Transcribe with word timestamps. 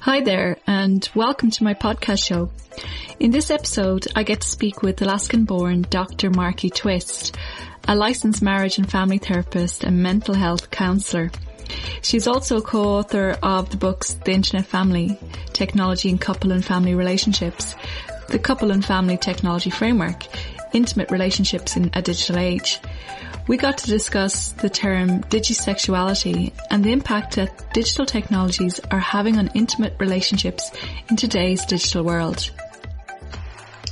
Hi 0.00 0.20
there, 0.20 0.58
and 0.64 1.06
welcome 1.16 1.50
to 1.50 1.64
my 1.64 1.74
podcast 1.74 2.24
show. 2.24 2.50
In 3.18 3.32
this 3.32 3.50
episode, 3.50 4.06
I 4.14 4.22
get 4.22 4.42
to 4.42 4.48
speak 4.48 4.80
with 4.80 5.02
Alaskan 5.02 5.44
born 5.44 5.82
Dr. 5.90 6.30
Markie 6.30 6.70
Twist, 6.70 7.36
a 7.88 7.96
licensed 7.96 8.40
marriage 8.40 8.78
and 8.78 8.88
family 8.88 9.18
therapist 9.18 9.82
and 9.82 10.00
mental 10.00 10.34
health 10.34 10.70
counsellor. 10.70 11.32
She's 12.00 12.28
also 12.28 12.58
a 12.58 12.62
co-author 12.62 13.36
of 13.42 13.70
the 13.70 13.76
books 13.76 14.14
The 14.24 14.32
Internet 14.32 14.66
Family, 14.66 15.18
Technology 15.52 16.10
in 16.10 16.18
Couple 16.18 16.52
and 16.52 16.64
Family 16.64 16.94
Relationships, 16.94 17.74
The 18.28 18.38
Couple 18.38 18.70
and 18.70 18.84
Family 18.84 19.16
Technology 19.16 19.70
Framework, 19.70 20.22
Intimate 20.72 21.10
Relationships 21.10 21.76
in 21.76 21.90
a 21.94 22.02
Digital 22.02 22.38
Age. 22.38 22.78
We 23.48 23.56
got 23.56 23.78
to 23.78 23.86
discuss 23.86 24.52
the 24.52 24.68
term 24.68 25.22
digisexuality 25.22 26.52
and 26.70 26.84
the 26.84 26.92
impact 26.92 27.36
that 27.36 27.72
digital 27.72 28.04
technologies 28.04 28.78
are 28.90 28.98
having 29.00 29.38
on 29.38 29.48
intimate 29.54 29.94
relationships 29.98 30.70
in 31.08 31.16
today's 31.16 31.64
digital 31.64 32.04
world. 32.04 32.50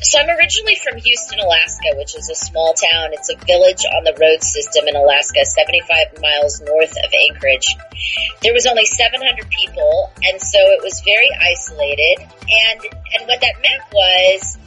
So 0.03 0.21
I'm 0.21 0.29
originally 0.29 0.77
from 0.77 0.99
Houston, 0.99 1.41
Alaska, 1.41 1.97
which 1.97 2.15
is 2.17 2.29
a 2.29 2.35
small 2.35 2.75
town. 2.75 3.15
It's 3.15 3.31
a 3.31 3.37
village 3.47 3.83
on 3.87 4.05
the 4.05 4.13
road 4.21 4.43
system 4.43 4.89
in 4.89 4.95
Alaska, 4.95 5.43
75 5.47 6.21
miles 6.21 6.61
north 6.61 6.93
of 6.93 7.11
Anchorage. 7.31 7.75
There 8.43 8.53
was 8.53 8.67
only 8.67 8.85
700 8.85 9.49
people, 9.49 10.13
and 10.23 10.39
so 10.39 10.59
it 10.59 10.83
was 10.85 11.01
very 11.01 11.31
isolated. 11.33 12.21
And 12.21 12.81
and 13.19 13.27
what 13.27 13.41
that 13.41 13.55
meant 13.63 13.83
was 13.91 14.59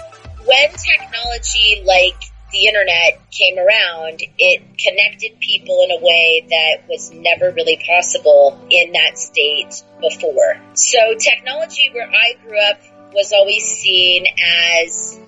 when 0.45 0.71
technology 0.71 1.83
like 1.85 2.28
the 2.51 2.67
internet 2.67 3.21
came 3.31 3.57
around, 3.57 4.21
it 4.37 4.61
connected 4.77 5.39
people 5.39 5.83
in 5.83 5.91
a 5.91 6.03
way 6.03 6.45
that 6.49 6.89
was 6.89 7.11
never 7.11 7.51
really 7.51 7.81
possible 7.85 8.59
in 8.69 8.93
that 8.93 9.17
state 9.17 9.83
before. 10.01 10.59
So 10.73 11.15
technology 11.17 11.89
where 11.93 12.09
I 12.09 12.35
grew 12.43 12.59
up 12.69 12.79
was 13.13 13.33
always 13.33 13.63
seen 13.63 14.25
as 14.87 15.19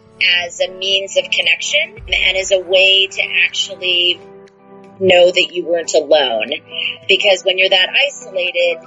as 0.45 0.59
a 0.61 0.71
means 0.71 1.17
of 1.17 1.23
connection 1.31 1.97
and 2.13 2.37
as 2.37 2.51
a 2.51 2.59
way 2.59 3.07
to 3.07 3.21
actually 3.43 4.19
know 4.99 5.31
that 5.31 5.49
you 5.51 5.65
weren't 5.65 5.93
alone. 5.95 6.51
Because 7.07 7.43
when 7.43 7.57
you're 7.57 7.69
that 7.69 7.89
isolated, 7.89 8.77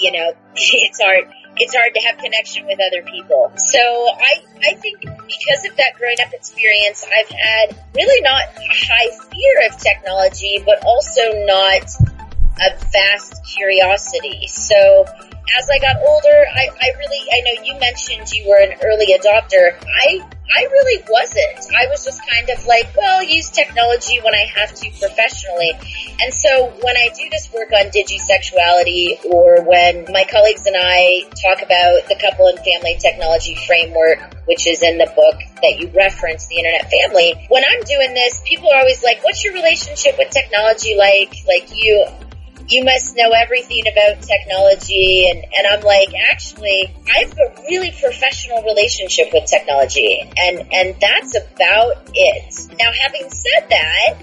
you 0.00 0.12
know, 0.12 0.32
it's 0.54 1.00
hard 1.00 1.30
it's 1.58 1.74
hard 1.74 1.94
to 1.94 2.00
have 2.00 2.18
connection 2.18 2.66
with 2.66 2.78
other 2.80 3.02
people. 3.02 3.52
So 3.56 3.78
I, 3.78 4.44
I 4.62 4.74
think 4.74 5.00
because 5.00 5.64
of 5.68 5.76
that 5.76 5.94
growing 5.98 6.16
up 6.24 6.32
experience, 6.32 7.04
I've 7.04 7.28
had 7.28 7.76
really 7.94 8.20
not 8.22 8.42
a 8.42 8.68
high 8.68 9.10
fear 9.30 9.68
of 9.68 9.78
technology, 9.78 10.62
but 10.64 10.84
also 10.84 11.22
not 11.46 11.84
a 12.60 12.76
vast 12.92 13.34
curiosity. 13.44 14.46
So 14.48 15.04
as 15.58 15.70
I 15.70 15.78
got 15.78 15.96
older, 16.06 16.44
I, 16.54 16.68
I 16.68 16.98
really, 16.98 17.26
I 17.32 17.40
know 17.40 17.62
you 17.64 17.78
mentioned 17.78 18.30
you 18.32 18.48
were 18.48 18.60
an 18.60 18.78
early 18.82 19.16
adopter. 19.16 19.76
I 19.84 20.35
I 20.48 20.62
really 20.62 21.02
wasn't. 21.08 21.74
I 21.74 21.86
was 21.88 22.04
just 22.04 22.20
kind 22.26 22.48
of 22.50 22.64
like, 22.66 22.94
well, 22.96 23.22
use 23.22 23.50
technology 23.50 24.20
when 24.22 24.34
I 24.34 24.46
have 24.54 24.72
to 24.74 24.90
professionally. 24.98 25.72
And 26.22 26.32
so 26.32 26.72
when 26.82 26.96
I 26.96 27.08
do 27.14 27.28
this 27.30 27.50
work 27.52 27.72
on 27.72 27.90
digisexuality 27.90 29.24
or 29.26 29.62
when 29.62 30.06
my 30.12 30.24
colleagues 30.30 30.66
and 30.66 30.76
I 30.78 31.22
talk 31.42 31.62
about 31.62 32.06
the 32.08 32.16
couple 32.20 32.46
and 32.46 32.58
family 32.58 32.96
technology 32.98 33.56
framework, 33.66 34.18
which 34.46 34.66
is 34.66 34.82
in 34.82 34.98
the 34.98 35.10
book 35.16 35.40
that 35.62 35.80
you 35.80 35.90
reference, 35.94 36.46
the 36.46 36.58
internet 36.58 36.90
family, 36.90 37.34
when 37.48 37.64
I'm 37.64 37.82
doing 37.82 38.14
this, 38.14 38.40
people 38.44 38.70
are 38.70 38.78
always 38.78 39.02
like, 39.02 39.24
what's 39.24 39.44
your 39.44 39.54
relationship 39.54 40.16
with 40.16 40.30
technology 40.30 40.94
like? 40.96 41.34
Like 41.46 41.74
you, 41.74 42.06
you 42.68 42.84
must 42.84 43.16
know 43.16 43.30
everything 43.30 43.84
about 43.86 44.22
technology. 44.22 45.30
And, 45.30 45.44
and 45.54 45.66
I'm 45.66 45.82
like, 45.82 46.08
actually, 46.30 46.94
I 47.08 47.20
have 47.20 47.38
a 47.38 47.62
really 47.68 47.92
professional 47.92 48.62
relationship 48.62 49.28
with 49.32 49.46
technology. 49.46 50.20
And, 50.36 50.72
and 50.72 50.96
that's 51.00 51.36
about 51.36 52.08
it. 52.14 52.76
Now, 52.78 52.90
having 52.92 53.30
said 53.30 53.68
that, 53.70 54.14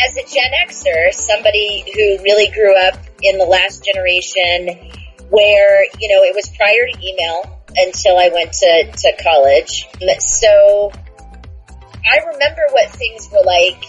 as 0.00 0.16
a 0.16 0.22
Gen 0.22 0.52
Xer, 0.68 1.12
somebody 1.12 1.84
who 1.94 2.22
really 2.22 2.50
grew 2.52 2.76
up 2.86 2.98
in 3.22 3.38
the 3.38 3.44
last 3.44 3.84
generation 3.84 4.92
where, 5.30 5.84
you 5.98 6.08
know, 6.08 6.22
it 6.22 6.34
was 6.34 6.48
prior 6.56 6.86
to 6.86 7.06
email 7.06 7.60
until 7.76 8.16
I 8.16 8.30
went 8.32 8.52
to, 8.52 8.92
to 8.92 9.22
college. 9.22 9.86
So 10.20 10.92
I 12.04 12.18
remember 12.32 12.62
what 12.70 12.90
things 12.90 13.28
were 13.32 13.42
like 13.44 13.84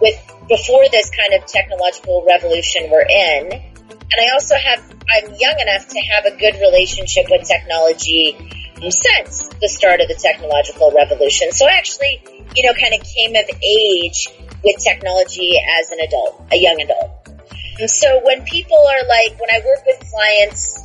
with 0.00 0.16
before 0.48 0.88
this 0.90 1.10
kind 1.10 1.34
of 1.34 1.46
technological 1.46 2.24
revolution 2.26 2.90
we're 2.90 3.02
in. 3.02 3.52
And 3.52 4.18
I 4.20 4.32
also 4.32 4.56
have, 4.56 4.80
I'm 5.10 5.34
young 5.38 5.56
enough 5.60 5.88
to 5.88 6.00
have 6.00 6.24
a 6.24 6.36
good 6.36 6.54
relationship 6.60 7.26
with 7.30 7.46
technology 7.46 8.36
since 8.80 9.48
the 9.60 9.68
start 9.68 10.00
of 10.00 10.08
the 10.08 10.14
technological 10.14 10.92
revolution. 10.92 11.52
So 11.52 11.66
I 11.66 11.72
actually, 11.72 12.22
you 12.56 12.64
know, 12.64 12.72
kind 12.72 12.94
of 12.94 13.06
came 13.06 13.36
of 13.36 13.44
age 13.62 14.28
with 14.64 14.76
technology 14.82 15.60
as 15.80 15.90
an 15.90 16.00
adult, 16.00 16.48
a 16.52 16.56
young 16.56 16.80
adult. 16.80 17.10
And 17.78 17.90
so 17.90 18.20
when 18.24 18.44
people 18.44 18.78
are 18.78 19.06
like, 19.06 19.38
when 19.38 19.50
I 19.50 19.60
work 19.64 19.84
with 19.86 20.10
clients, 20.10 20.80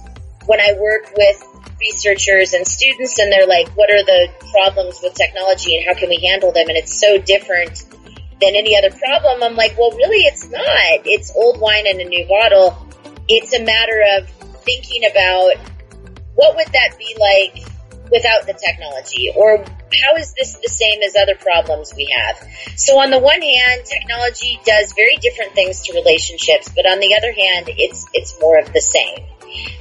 when 0.45 0.59
I 0.59 0.73
work 0.79 1.11
with 1.15 1.43
researchers 1.79 2.53
and 2.53 2.67
students 2.67 3.19
and 3.19 3.31
they're 3.31 3.47
like, 3.47 3.69
what 3.77 3.89
are 3.89 4.03
the 4.03 4.29
problems 4.51 4.99
with 5.01 5.13
technology 5.13 5.77
and 5.77 5.85
how 5.85 5.93
can 5.97 6.09
we 6.09 6.19
handle 6.25 6.51
them? 6.51 6.67
And 6.67 6.77
it's 6.77 6.99
so 6.99 7.17
different 7.17 7.83
than 8.43 8.55
any 8.55 8.77
other 8.77 8.91
problem. 8.91 9.43
I'm 9.43 9.55
like, 9.55 9.77
well, 9.77 9.91
really, 9.91 10.25
it's 10.27 10.49
not. 10.49 11.05
It's 11.05 11.31
old 11.35 11.59
wine 11.59 11.87
in 11.87 12.01
a 12.01 12.05
new 12.05 12.27
bottle. 12.27 12.75
It's 13.27 13.53
a 13.53 13.63
matter 13.63 14.03
of 14.17 14.29
thinking 14.63 15.05
about 15.09 15.55
what 16.35 16.55
would 16.55 16.67
that 16.67 16.97
be 16.97 17.15
like 17.19 17.63
without 18.11 18.45
the 18.45 18.53
technology 18.53 19.31
or 19.35 19.63
how 20.03 20.15
is 20.17 20.33
this 20.33 20.57
the 20.61 20.69
same 20.69 21.01
as 21.03 21.15
other 21.15 21.35
problems 21.35 21.93
we 21.95 22.11
have? 22.11 22.37
So 22.75 22.99
on 22.99 23.11
the 23.11 23.19
one 23.19 23.41
hand, 23.41 23.85
technology 23.85 24.59
does 24.65 24.93
very 24.93 25.15
different 25.17 25.53
things 25.53 25.81
to 25.81 25.93
relationships, 25.93 26.69
but 26.75 26.85
on 26.85 26.99
the 26.99 27.15
other 27.15 27.31
hand, 27.31 27.69
it's, 27.77 28.05
it's 28.13 28.39
more 28.41 28.59
of 28.59 28.73
the 28.73 28.81
same. 28.81 29.23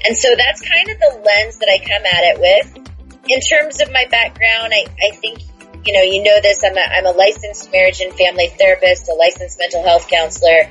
And 0.05 0.17
so 0.17 0.29
that's 0.37 0.61
kind 0.61 0.91
of 0.91 0.99
the 0.99 1.23
lens 1.25 1.59
that 1.59 1.69
I 1.69 1.79
come 1.79 2.05
at 2.05 2.25
it 2.25 2.41
with. 2.41 2.89
In 3.29 3.41
terms 3.41 3.81
of 3.81 3.91
my 3.91 4.05
background, 4.11 4.73
I, 4.75 4.85
I 5.01 5.17
think 5.17 5.41
you 5.85 5.93
know, 5.93 6.03
you 6.03 6.23
know 6.23 6.41
this. 6.41 6.63
I'm 6.65 6.77
a, 6.77 6.81
I'm 6.81 7.07
a 7.07 7.13
licensed 7.13 7.71
marriage 7.73 8.01
and 8.01 8.13
family 8.15 8.49
therapist, 8.49 9.09
a 9.09 9.15
licensed 9.15 9.59
mental 9.59 9.83
health 9.85 10.09
counselor. 10.09 10.69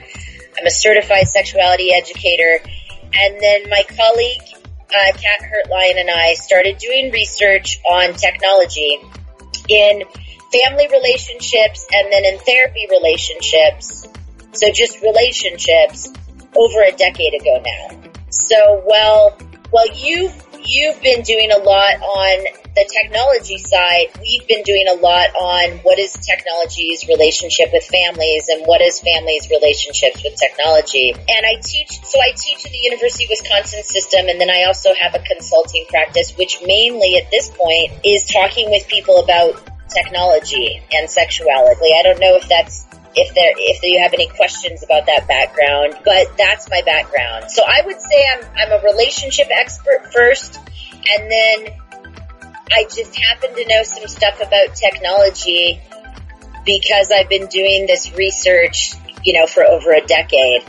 I'm 0.58 0.66
a 0.66 0.72
certified 0.72 1.28
sexuality 1.28 1.94
educator. 1.94 2.64
And 3.14 3.42
then 3.42 3.70
my 3.70 3.84
colleague, 3.98 4.42
uh, 4.90 5.18
Kat 5.18 5.42
Hertlein 5.42 6.00
and 6.00 6.10
I 6.10 6.34
started 6.34 6.78
doing 6.78 7.12
research 7.12 7.80
on 7.90 8.14
technology 8.14 9.00
in 9.70 10.04
family 10.52 10.88
relationships 10.92 11.88
and 11.92 12.12
then 12.12 12.26
in 12.26 12.40
therapy 12.40 12.88
relationships. 12.90 14.08
So 14.54 14.72
just 14.72 15.02
relationships 15.02 16.12
over 16.56 16.82
a 16.84 16.92
decade 16.92 17.34
ago 17.34 17.64
now. 17.64 18.02
So, 18.30 18.84
well, 18.86 19.38
well, 19.72 19.88
you've, 19.96 20.34
you've 20.66 21.02
been 21.02 21.22
doing 21.22 21.52
a 21.52 21.58
lot 21.58 22.02
on 22.02 22.46
the 22.76 22.88
technology 22.88 23.58
side, 23.58 24.08
we've 24.22 24.48
been 24.48 24.64
doing 24.64 24.86
a 24.88 24.96
lot 24.96 25.36
on 25.36 25.80
what 25.84 26.00
is 26.00 26.14
technology's 26.14 27.08
relationship 27.08 27.70
with 27.74 27.84
families 27.84 28.48
and 28.48 28.66
what 28.66 28.82
is 28.82 29.00
families' 29.00 29.50
relationships 29.50 30.24
with 30.24 30.36
technology. 30.40 31.12
And 31.12 31.46
I 31.46 31.60
teach, 31.62 32.00
so 32.04 32.20
I 32.20 32.32
teach 32.32 32.66
in 32.66 32.72
the 32.72 32.84
University 32.84 33.26
of 33.26 33.32
Wisconsin 33.32 33.84
system 33.84 34.28
and 34.28 34.40
then 34.40 34.50
I 34.50 34.64
also 34.64 34.94
have 34.94 35.16
a 35.16 35.20
consulting 35.20 35.86
practice, 35.90 36.36
which 36.38 36.60
mainly 36.66 37.18
at 37.18 37.30
this 37.30 37.50
point 37.50 37.92
is 38.06 38.28
talking 38.28 38.72
with 38.72 38.88
people 38.88 39.18
about 39.18 39.60
technology 39.90 40.82
and 40.94 41.10
sexuality. 41.10 41.92
I 41.98 42.04
don't 42.04 42.20
know 42.20 42.36
if 42.36 42.48
that's 42.48 42.86
if 43.16 43.36
there 43.36 43.54
if 43.58 43.84
you 43.84 44.02
have 44.02 44.14
any 44.14 44.28
questions 44.28 44.84
about 44.84 45.06
that 45.08 45.28
background, 45.28 45.96
but 46.06 46.38
that's 46.38 46.70
my 46.70 46.82
background. 46.86 47.52
So 47.52 47.64
I 47.66 47.82
would 47.86 48.02
say 48.02 48.26
I'm 48.34 48.46
I'm 48.56 48.80
a 48.80 48.84
relationship 48.84 49.48
expert 49.52 50.12
first 50.14 50.58
and 50.58 51.32
then 51.32 51.74
I 52.72 52.84
just 52.84 53.16
happen 53.16 53.54
to 53.56 53.66
know 53.68 53.84
some 53.84 54.08
stuff 54.08 54.38
about 54.42 54.76
technology 54.76 55.82
because 56.66 57.12
I've 57.12 57.28
been 57.28 57.48
doing 57.48 57.86
this 57.86 58.14
research, 58.16 58.94
you 59.24 59.34
know, 59.34 59.46
for 59.46 59.64
over 59.66 59.92
a 59.92 60.02
decade. 60.02 60.64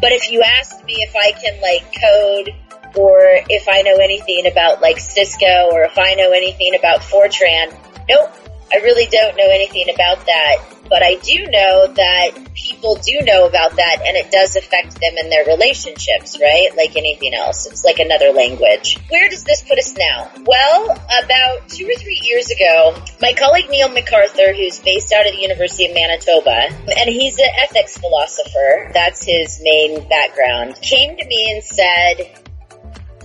But 0.00 0.12
if 0.12 0.30
you 0.30 0.42
asked 0.42 0.84
me 0.84 0.94
if 0.98 1.14
I 1.16 1.32
can 1.32 1.60
like 1.60 1.92
code 2.00 2.54
or 2.96 3.20
if 3.48 3.68
I 3.68 3.82
know 3.82 3.96
anything 3.96 4.46
about 4.50 4.80
like 4.80 4.98
Cisco 4.98 5.70
or 5.72 5.82
if 5.82 5.98
I 5.98 6.14
know 6.14 6.30
anything 6.30 6.74
about 6.76 7.00
Fortran, 7.00 7.74
nope, 8.08 8.32
I 8.72 8.76
really 8.76 9.06
don't 9.06 9.36
know 9.36 9.48
anything 9.48 9.92
about 9.92 10.26
that 10.26 10.80
but 10.90 11.04
I 11.04 11.14
do 11.22 11.46
know 11.46 11.86
that 11.86 12.52
people 12.52 12.96
do 12.96 13.20
know 13.22 13.46
about 13.46 13.76
that 13.76 14.02
and 14.04 14.16
it 14.16 14.32
does 14.32 14.56
affect 14.56 15.00
them 15.00 15.16
in 15.18 15.30
their 15.30 15.46
relationships, 15.46 16.36
right? 16.40 16.76
Like 16.76 16.96
anything 16.96 17.32
else. 17.32 17.66
It's 17.66 17.84
like 17.84 18.00
another 18.00 18.32
language. 18.32 18.98
Where 19.08 19.28
does 19.30 19.44
this 19.44 19.62
put 19.62 19.78
us 19.78 19.94
now? 19.96 20.28
Well, 20.44 20.90
about 21.24 21.68
two 21.68 21.86
or 21.86 21.94
three 21.94 22.20
years 22.24 22.50
ago, 22.50 23.00
my 23.22 23.32
colleague 23.34 23.70
Neil 23.70 23.88
McArthur, 23.88 24.54
who's 24.54 24.80
based 24.80 25.12
out 25.12 25.26
of 25.26 25.32
the 25.32 25.40
University 25.40 25.86
of 25.86 25.94
Manitoba, 25.94 26.74
and 26.98 27.08
he's 27.08 27.38
an 27.38 27.48
ethics 27.56 27.96
philosopher, 27.96 28.90
that's 28.92 29.24
his 29.24 29.60
main 29.62 30.08
background, 30.08 30.74
came 30.82 31.16
to 31.16 31.24
me 31.24 31.52
and 31.54 31.62
said, 31.62 32.36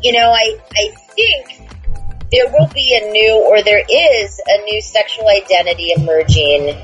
you 0.03 0.13
know, 0.13 0.29
I, 0.29 0.59
I 0.71 0.91
think 1.15 1.65
there 2.35 2.51
will 2.51 2.67
be 2.73 2.99
a 3.01 3.11
new, 3.11 3.45
or 3.47 3.63
there 3.63 3.83
is 3.89 4.41
a 4.45 4.63
new 4.65 4.81
sexual 4.81 5.27
identity 5.29 5.93
emerging 5.95 6.75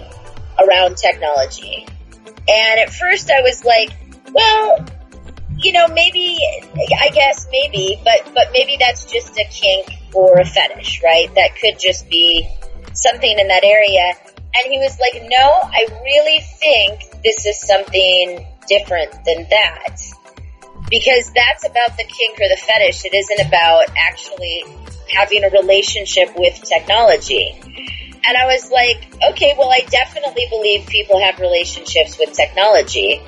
around 0.57 0.95
technology. 0.95 1.85
And 2.47 2.79
at 2.79 2.89
first 2.93 3.29
I 3.29 3.41
was 3.41 3.65
like, 3.65 3.89
well, 4.31 4.85
you 5.57 5.73
know, 5.73 5.87
maybe, 5.89 6.39
I 6.99 7.09
guess 7.09 7.47
maybe, 7.51 7.99
but, 8.03 8.33
but 8.33 8.51
maybe 8.53 8.77
that's 8.79 9.05
just 9.05 9.37
a 9.37 9.45
kink 9.51 9.87
or 10.13 10.39
a 10.39 10.45
fetish, 10.45 11.01
right? 11.03 11.33
That 11.35 11.57
could 11.59 11.77
just 11.77 12.09
be 12.09 12.47
something 12.93 13.39
in 13.39 13.47
that 13.49 13.63
area. 13.65 14.13
And 14.55 14.71
he 14.71 14.79
was 14.79 14.97
like, 14.99 15.21
no, 15.29 15.59
I 15.61 15.85
really 16.03 16.39
think 16.59 17.23
this 17.23 17.45
is 17.45 17.59
something 17.59 18.47
different 18.67 19.11
than 19.25 19.47
that. 19.49 19.97
Because 20.89 21.31
that's 21.33 21.65
about 21.65 21.97
the 21.97 22.03
kink 22.03 22.39
or 22.39 22.47
the 22.49 22.57
fetish. 22.57 23.05
It 23.05 23.13
isn't 23.13 23.47
about 23.47 23.85
actually 23.97 24.63
having 25.13 25.43
a 25.43 25.49
relationship 25.49 26.29
with 26.35 26.61
technology. 26.63 27.55
And 28.23 28.37
I 28.37 28.45
was 28.45 28.69
like, 28.71 29.07
okay, 29.31 29.55
well, 29.57 29.71
I 29.71 29.81
definitely 29.89 30.45
believe 30.49 30.87
people 30.87 31.19
have 31.19 31.39
relationships 31.39 32.17
with 32.19 32.33
technology. 32.33 33.21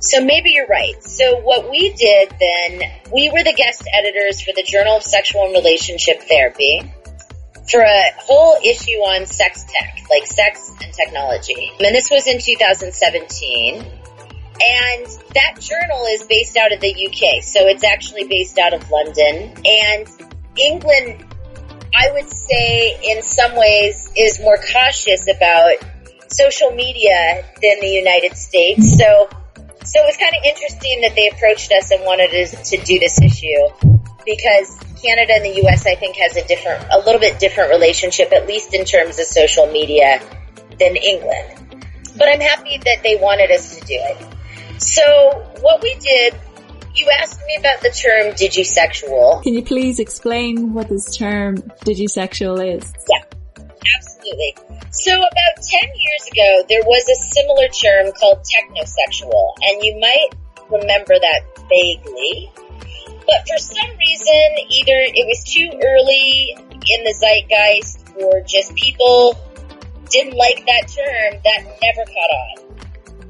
So 0.00 0.24
maybe 0.24 0.50
you're 0.50 0.66
right. 0.66 1.02
So 1.02 1.40
what 1.40 1.70
we 1.70 1.92
did 1.94 2.30
then, 2.38 2.90
we 3.12 3.30
were 3.30 3.42
the 3.42 3.54
guest 3.54 3.88
editors 3.92 4.40
for 4.40 4.52
the 4.54 4.62
Journal 4.62 4.98
of 4.98 5.02
Sexual 5.02 5.46
and 5.46 5.54
Relationship 5.54 6.22
Therapy 6.22 6.92
for 7.70 7.80
a 7.80 8.12
whole 8.18 8.56
issue 8.62 8.98
on 8.98 9.26
sex 9.26 9.64
tech, 9.64 9.98
like 10.10 10.26
sex 10.26 10.70
and 10.82 10.92
technology. 10.92 11.72
And 11.80 11.94
this 11.94 12.10
was 12.10 12.26
in 12.26 12.38
2017. 12.38 13.76
And 13.76 15.06
that 15.34 15.56
journal 15.58 16.04
is 16.10 16.24
based 16.24 16.56
out 16.56 16.72
of 16.72 16.80
the 16.80 16.90
UK. 16.90 17.42
So 17.42 17.66
it's 17.66 17.82
actually 17.82 18.28
based 18.28 18.58
out 18.58 18.74
of 18.74 18.88
London. 18.90 19.54
And 19.64 20.06
England, 20.58 21.24
I 21.94 22.10
would 22.12 22.28
say 22.28 22.98
in 23.02 23.22
some 23.22 23.56
ways 23.56 24.12
is 24.16 24.40
more 24.40 24.56
cautious 24.56 25.28
about 25.28 25.76
social 26.28 26.70
media 26.70 27.44
than 27.62 27.80
the 27.80 27.88
United 27.88 28.36
States. 28.36 28.98
So, 28.98 29.28
so 29.84 30.00
it 30.00 30.06
was 30.06 30.16
kind 30.16 30.34
of 30.34 30.44
interesting 30.44 31.02
that 31.02 31.14
they 31.14 31.28
approached 31.28 31.70
us 31.72 31.90
and 31.90 32.02
wanted 32.04 32.34
us 32.34 32.70
to 32.70 32.76
do 32.78 32.98
this 32.98 33.20
issue 33.20 33.94
because 34.24 34.78
Canada 35.02 35.34
and 35.34 35.44
the 35.44 35.66
US, 35.66 35.86
I 35.86 35.94
think, 35.94 36.16
has 36.16 36.36
a 36.36 36.46
different, 36.46 36.84
a 36.90 36.98
little 36.98 37.20
bit 37.20 37.38
different 37.38 37.70
relationship, 37.70 38.32
at 38.32 38.46
least 38.46 38.74
in 38.74 38.84
terms 38.84 39.18
of 39.18 39.26
social 39.26 39.66
media 39.66 40.20
than 40.78 40.96
England. 40.96 41.86
But 42.16 42.28
I'm 42.28 42.40
happy 42.40 42.78
that 42.84 43.02
they 43.02 43.16
wanted 43.16 43.50
us 43.50 43.76
to 43.76 43.80
do 43.84 43.94
it. 43.94 44.80
So 44.80 45.46
what 45.60 45.82
we 45.82 45.94
did, 46.00 46.34
you 46.94 47.10
asked 47.20 47.40
me 47.46 47.56
about 47.56 47.80
the 47.80 47.90
term 47.90 48.32
digisexual. 48.34 49.42
Can 49.42 49.54
you 49.54 49.62
please 49.62 49.98
explain 49.98 50.72
what 50.72 50.88
this 50.88 51.16
term 51.16 51.56
digisexual 51.84 52.76
is? 52.76 52.92
Yeah, 53.10 53.24
absolutely. 53.96 54.56
So 54.90 55.12
about 55.12 55.54
10 55.60 55.80
years 55.82 56.28
ago, 56.32 56.62
there 56.68 56.82
was 56.84 57.08
a 57.08 57.16
similar 57.34 57.68
term 57.68 58.12
called 58.12 58.38
technosexual, 58.46 59.54
and 59.62 59.82
you 59.82 59.98
might 60.00 60.28
remember 60.70 61.14
that 61.18 61.40
vaguely. 61.68 62.52
But 63.26 63.48
for 63.48 63.58
some 63.58 63.90
reason, 63.98 64.68
either 64.70 64.98
it 65.14 65.26
was 65.26 65.42
too 65.44 65.70
early 65.82 66.56
in 66.56 67.04
the 67.04 67.14
zeitgeist 67.18 68.04
or 68.20 68.42
just 68.46 68.74
people 68.74 69.38
didn't 70.10 70.36
like 70.36 70.64
that 70.66 70.86
term, 70.86 71.40
that 71.42 71.64
never 71.82 72.04
caught 72.04 72.30
on. 72.30 72.63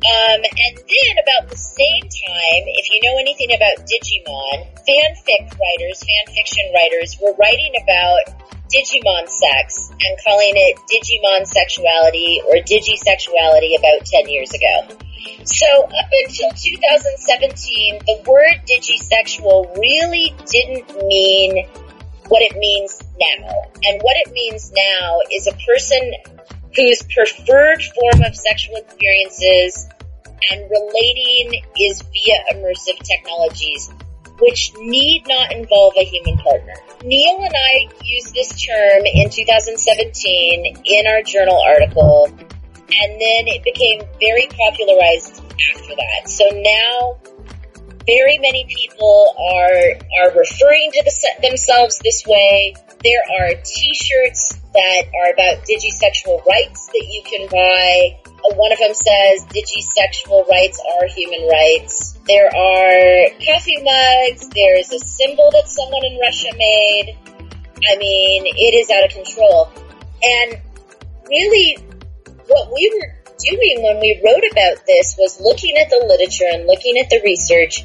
Um, 0.05 0.41
and 0.45 0.77
then 0.77 1.15
about 1.17 1.49
the 1.49 1.57
same 1.57 2.05
time, 2.05 2.63
if 2.77 2.93
you 2.93 3.01
know 3.09 3.17
anything 3.17 3.57
about 3.57 3.89
Digimon, 3.89 4.69
fanfic 4.85 5.49
writers, 5.57 6.05
fanfiction 6.05 6.75
writers 6.77 7.17
were 7.23 7.33
writing 7.41 7.73
about 7.83 8.37
Digimon 8.69 9.29
sex 9.29 9.89
and 9.89 10.19
calling 10.27 10.53
it 10.57 10.77
Digimon 10.93 11.47
sexuality 11.47 12.43
or 12.45 12.57
digisexuality 12.61 13.79
about 13.79 14.05
10 14.05 14.29
years 14.29 14.53
ago. 14.53 14.93
So 15.45 15.67
up 15.85 16.11
until 16.27 16.51
2017, 16.51 18.01
the 18.05 18.23
word 18.29 18.61
digisexual 18.69 19.77
really 19.79 20.35
didn't 20.45 21.07
mean 21.07 21.67
what 22.29 22.43
it 22.43 22.57
means 22.59 23.03
now. 23.19 23.49
And 23.85 24.03
what 24.03 24.17
it 24.27 24.33
means 24.33 24.71
now 24.73 25.21
is 25.33 25.47
a 25.47 25.57
person 25.65 26.13
whose 26.77 27.03
preferred 27.05 27.83
form 27.83 28.23
of 28.25 28.35
sexual 28.37 28.77
experiences 28.77 29.89
and 30.51 30.71
relating 30.71 31.65
is 31.79 32.03
via 32.03 32.39
immersive 32.55 32.99
technologies, 33.03 33.91
which 34.41 34.73
need 34.79 35.25
not 35.27 35.53
involve 35.53 35.95
a 35.97 36.05
human 36.05 36.37
partner. 36.39 36.75
Neil 37.05 37.41
and 37.43 37.55
I 37.55 37.89
used 38.03 38.35
this 38.35 38.61
term 38.63 39.03
in 39.05 39.31
2017 39.31 40.83
in 40.85 41.07
our 41.07 41.23
journal 41.23 41.61
article 41.61 42.29
and 43.03 43.13
then 43.21 43.49
it 43.49 43.63
became 43.65 44.03
very 44.21 44.49
popularized 44.49 45.43
after 45.75 45.95
that. 45.97 46.29
So 46.29 46.45
now 46.53 47.19
very 48.07 48.39
many 48.39 48.67
people 48.69 49.35
are 49.39 49.97
are 50.21 50.39
referring 50.39 50.91
to 50.93 51.03
the, 51.05 51.43
themselves 51.43 51.99
this 52.01 52.25
way. 52.27 52.75
There 53.03 53.23
are 53.41 53.55
T-shirts 53.65 54.61
that 54.75 55.05
are 55.15 55.33
about 55.33 55.65
digisexual 55.65 56.45
rights 56.45 56.87
that 56.89 57.07
you 57.09 57.23
can 57.25 57.49
buy. 57.49 58.21
One 58.53 58.73
of 58.73 58.79
them 58.79 58.93
says 58.93 59.47
digisexual 59.49 60.47
rights 60.49 60.79
are 60.79 61.07
human 61.09 61.49
rights. 61.49 62.19
There 62.27 62.47
are 62.47 63.31
coffee 63.41 63.81
mugs. 63.83 64.49
There's 64.51 64.93
a 64.93 64.99
symbol 64.99 65.51
that 65.53 65.67
someone 65.67 66.05
in 66.05 66.19
Russia 66.21 66.53
made. 66.57 67.17
I 67.89 67.97
mean, 67.97 68.45
it 68.47 68.75
is 68.77 68.91
out 68.91 69.05
of 69.05 69.11
control. 69.13 69.73
And 70.23 70.61
really, 71.27 71.79
what 72.47 72.73
we 72.73 72.85
were 72.95 73.15
doing 73.41 73.83
when 73.83 74.01
we 74.01 74.21
wrote 74.25 74.45
about 74.53 74.87
this 74.87 75.17
was 75.19 75.41
looking 75.41 75.77
at 75.77 75.89
the 75.91 76.05
literature 76.07 76.49
and 76.53 76.67
looking 76.67 76.99
at 76.99 77.09
the 77.11 77.21
research, 77.25 77.83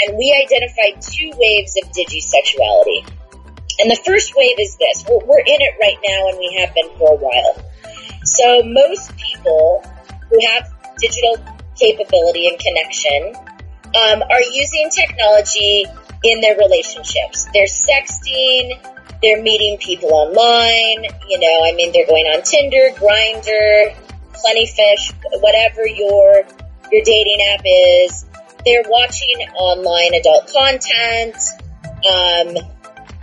and 0.00 0.16
we 0.16 0.32
identified 0.32 1.00
two 1.02 1.30
waves 1.36 1.76
of 1.76 1.92
digisexuality. 1.92 3.04
And 3.80 3.90
the 3.90 4.00
first 4.04 4.34
wave 4.36 4.56
is 4.58 4.76
this. 4.76 5.04
We're 5.08 5.40
in 5.40 5.60
it 5.60 5.74
right 5.80 5.96
now, 6.04 6.28
and 6.28 6.38
we 6.38 6.56
have 6.60 6.74
been 6.74 6.88
for 6.98 7.12
a 7.12 7.16
while. 7.16 7.69
So 8.30 8.62
most 8.62 9.16
people 9.16 9.84
who 10.30 10.38
have 10.46 10.72
digital 10.98 11.36
capability 11.76 12.46
and 12.46 12.58
connection 12.58 13.34
um, 13.96 14.22
are 14.22 14.42
using 14.52 14.88
technology 14.90 15.84
in 16.22 16.40
their 16.40 16.56
relationships. 16.56 17.48
They're 17.52 17.66
sexting, 17.66 18.78
they're 19.20 19.42
meeting 19.42 19.78
people 19.78 20.14
online, 20.14 21.04
you 21.28 21.40
know, 21.40 21.64
I 21.64 21.72
mean, 21.74 21.92
they're 21.92 22.06
going 22.06 22.26
on 22.26 22.42
Tinder, 22.42 22.90
Grindr, 22.94 23.96
Plentyfish, 24.34 25.12
whatever 25.40 25.86
your, 25.86 26.44
your 26.92 27.02
dating 27.02 27.40
app 27.52 27.62
is. 27.64 28.26
They're 28.64 28.84
watching 28.86 29.40
online 29.54 30.14
adult 30.14 30.52
content. 30.52 31.36
Um, 32.06 32.56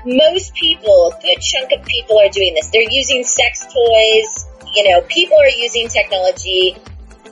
most 0.05 0.53
people, 0.53 1.13
a 1.15 1.21
good 1.21 1.41
chunk 1.41 1.71
of 1.71 1.85
people 1.85 2.19
are 2.19 2.29
doing 2.29 2.55
this. 2.55 2.69
They're 2.71 2.89
using 2.89 3.23
sex 3.23 3.65
toys. 3.65 4.46
You 4.77 4.83
know, 4.83 5.01
people 5.01 5.37
are 5.41 5.49
using 5.49 5.87
technology 5.87 6.77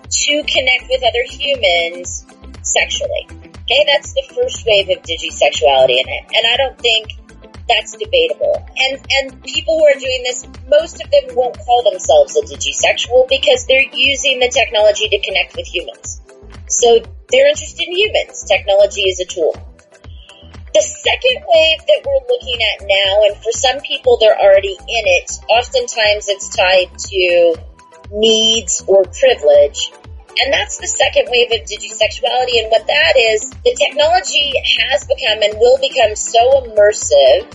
to 0.09 0.43
connect 0.49 0.89
with 0.89 1.03
other 1.03 1.21
humans 1.29 2.25
sexually. 2.63 3.27
Okay, 3.29 3.85
that's 3.85 4.13
the 4.13 4.23
first 4.33 4.65
wave 4.65 4.89
of 4.89 5.03
digisexuality, 5.03 5.99
and, 6.01 6.09
and 6.33 6.47
I 6.47 6.57
don't 6.57 6.79
think 6.79 7.11
that's 7.69 7.95
debatable. 7.97 8.65
And 8.77 8.99
and 9.11 9.43
people 9.43 9.77
who 9.77 9.85
are 9.85 9.99
doing 9.99 10.23
this, 10.23 10.47
most 10.67 11.03
of 11.03 11.11
them 11.11 11.35
won't 11.35 11.55
call 11.59 11.83
themselves 11.83 12.35
a 12.35 12.41
digisexual 12.41 13.29
because 13.29 13.67
they're 13.67 13.93
using 13.93 14.39
the 14.39 14.49
technology 14.49 15.07
to 15.09 15.19
connect 15.21 15.55
with 15.55 15.67
humans. 15.67 16.21
So 16.67 16.97
they're 17.29 17.47
interested 17.47 17.87
in 17.87 17.95
humans. 17.95 18.43
Technology 18.47 19.01
is 19.01 19.19
a 19.19 19.25
tool. 19.25 19.53
The 20.75 20.83
second 20.83 21.39
wave 21.47 21.79
that 21.87 22.03
we're 22.03 22.27
looking 22.27 22.59
at 22.59 22.83
now, 22.83 23.23
and 23.23 23.35
for 23.39 23.55
some 23.55 23.79
people 23.79 24.17
they're 24.19 24.35
already 24.35 24.75
in 24.75 25.03
it, 25.07 25.31
oftentimes 25.47 26.27
it's 26.27 26.51
tied 26.51 26.91
to 26.99 27.55
needs 28.11 28.83
or 28.85 29.05
privilege. 29.07 29.93
And 30.35 30.51
that's 30.51 30.75
the 30.75 30.87
second 30.91 31.31
wave 31.31 31.47
of 31.55 31.63
digisexuality. 31.63 32.59
And 32.59 32.67
what 32.75 32.87
that 32.87 33.15
is, 33.15 33.55
the 33.63 33.71
technology 33.71 34.51
has 34.83 35.07
become 35.07 35.47
and 35.47 35.55
will 35.63 35.79
become 35.79 36.13
so 36.13 36.67
immersive 36.67 37.47